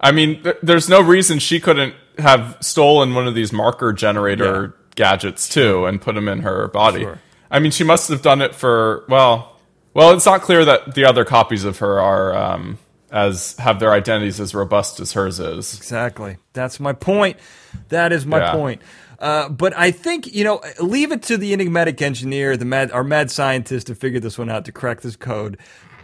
[0.00, 4.74] I mean, th- there's no reason she couldn't have stolen one of these marker generator
[4.94, 7.00] gadgets too and put them in her body.
[7.00, 7.18] Sure.
[7.50, 9.56] I mean, she must have done it for well,
[9.94, 10.12] well.
[10.12, 12.78] It's not clear that the other copies of her are um,
[13.10, 15.76] as have their identities as robust as hers is.
[15.76, 16.36] Exactly.
[16.52, 17.38] That's my point.
[17.88, 18.52] That is my Yeah.
[18.52, 18.82] point.
[19.18, 23.04] Uh, but I think you know, leave it to the enigmatic engineer, the mad, our
[23.04, 25.58] mad scientist, to figure this one out to crack this code.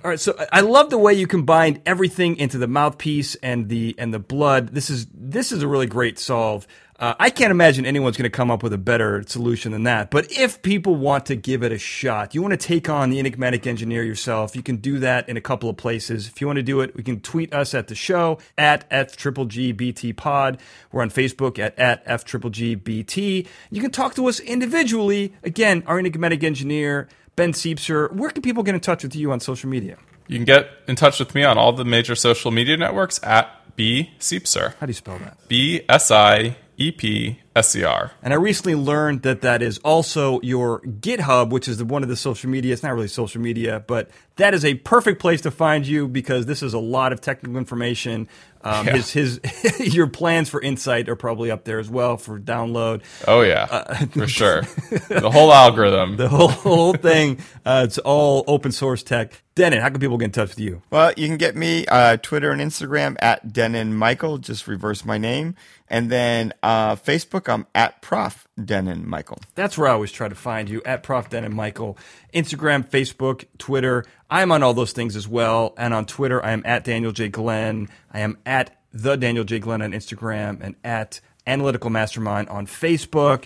[0.04, 3.94] All right, so I love the way you combined everything into the mouthpiece and the
[3.98, 4.68] and the blood.
[4.68, 6.66] This is this is a really great solve.
[6.98, 10.10] Uh, I can't imagine anyone's going to come up with a better solution than that.
[10.10, 13.18] But if people want to give it a shot, you want to take on the
[13.18, 16.26] enigmatic engineer yourself, you can do that in a couple of places.
[16.26, 19.16] If you want to do it, we can tweet us at the show at F
[19.16, 20.58] Triple G BT Pod.
[20.90, 23.46] We're on Facebook at at F Triple G BT.
[23.70, 25.34] You can talk to us individually.
[25.42, 28.10] Again, our enigmatic engineer Ben Siepser.
[28.12, 29.98] Where can people get in touch with you on social media?
[30.28, 33.76] You can get in touch with me on all the major social media networks at
[33.76, 34.74] B Siepser.
[34.80, 35.36] How do you spell that?
[35.46, 38.12] B S I E P S E R.
[38.22, 42.16] And I recently learned that that is also your GitHub, which is one of the
[42.16, 42.72] social media.
[42.72, 46.44] It's not really social media, but that is a perfect place to find you because
[46.46, 48.28] this is a lot of technical information.
[48.62, 48.92] Um, Yeah.
[48.96, 49.40] His his
[49.94, 53.02] your plans for Incite are probably up there as well for download.
[53.26, 53.66] Oh yeah,
[54.12, 54.62] for sure.
[55.08, 56.16] The whole algorithm.
[56.26, 59.42] The whole, whole thing, uh, it's all open source tech.
[59.54, 60.82] Dennin, how can people get in touch with you?
[60.90, 64.36] Well, you can get me uh, Twitter and Instagram at Dennin Michael.
[64.38, 65.54] Just reverse my name,
[65.88, 69.38] and then uh, Facebook I'm at Prof Dennin Michael.
[69.54, 71.28] That's where I always try to find you at Prof.
[71.28, 71.98] Dennin Michael.
[72.34, 74.04] Instagram, Facebook, Twitter.
[74.30, 75.74] I'm on all those things as well.
[75.78, 77.28] And on Twitter, I am at Daniel J.
[77.28, 77.88] Glenn.
[78.12, 79.58] I am at the Daniel J.
[79.58, 83.44] Glenn on Instagram and at Analytical Mastermind on Facebook.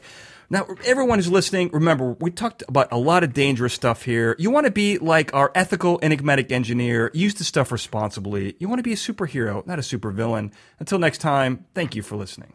[0.53, 4.35] Now, everyone who's listening, remember, we talked about a lot of dangerous stuff here.
[4.37, 8.57] You want to be like our ethical, enigmatic engineer, use the stuff responsibly.
[8.59, 10.51] You want to be a superhero, not a supervillain.
[10.81, 12.53] Until next time, thank you for listening.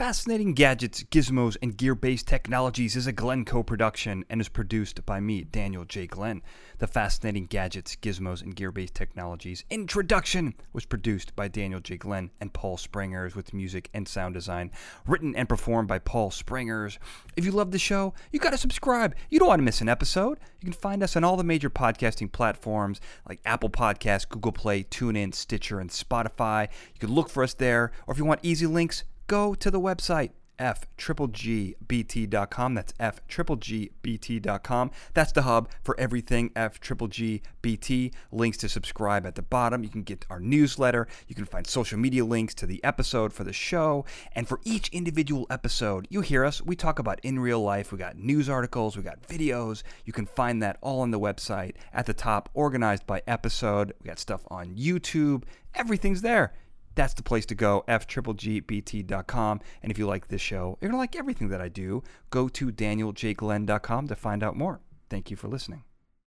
[0.00, 5.20] Fascinating Gadgets, Gizmos, and Gear Based Technologies is a Glencoe production and is produced by
[5.20, 6.06] me, Daniel J.
[6.06, 6.40] Glenn.
[6.78, 11.98] The Fascinating Gadgets, Gizmos, and Gear Based Technologies introduction was produced by Daniel J.
[11.98, 14.70] Glenn and Paul Springers with music and sound design,
[15.06, 16.98] written and performed by Paul Springers.
[17.36, 19.14] If you love the show, you got to subscribe.
[19.28, 20.38] You don't want to miss an episode.
[20.62, 24.82] You can find us on all the major podcasting platforms like Apple Podcasts, Google Play,
[24.82, 26.68] TuneIn, Stitcher, and Spotify.
[26.94, 29.80] You can look for us there, or if you want easy links, go to the
[29.80, 32.74] website f-triple-g-bt.com.
[32.74, 34.90] That's f-triple-g-bt.com.
[35.14, 38.12] That's the hub for everything f-triple-g-bt.
[38.30, 39.82] Links to subscribe at the bottom.
[39.82, 41.08] You can get our newsletter.
[41.28, 44.04] You can find social media links to the episode for the show.
[44.34, 46.60] And for each individual episode, you hear us.
[46.60, 47.92] We talk about in real life.
[47.92, 48.98] We got news articles.
[48.98, 49.82] We got videos.
[50.04, 53.94] You can find that all on the website at the top, organized by episode.
[54.02, 55.44] We got stuff on YouTube.
[55.74, 56.52] Everything's there
[56.94, 59.60] that's the place to go, f-triple-g-bt.com.
[59.82, 62.48] And if you like this show, you're going to like everything that I do, go
[62.48, 64.80] to danieljglenn.com to find out more.
[65.08, 65.84] Thank you for listening.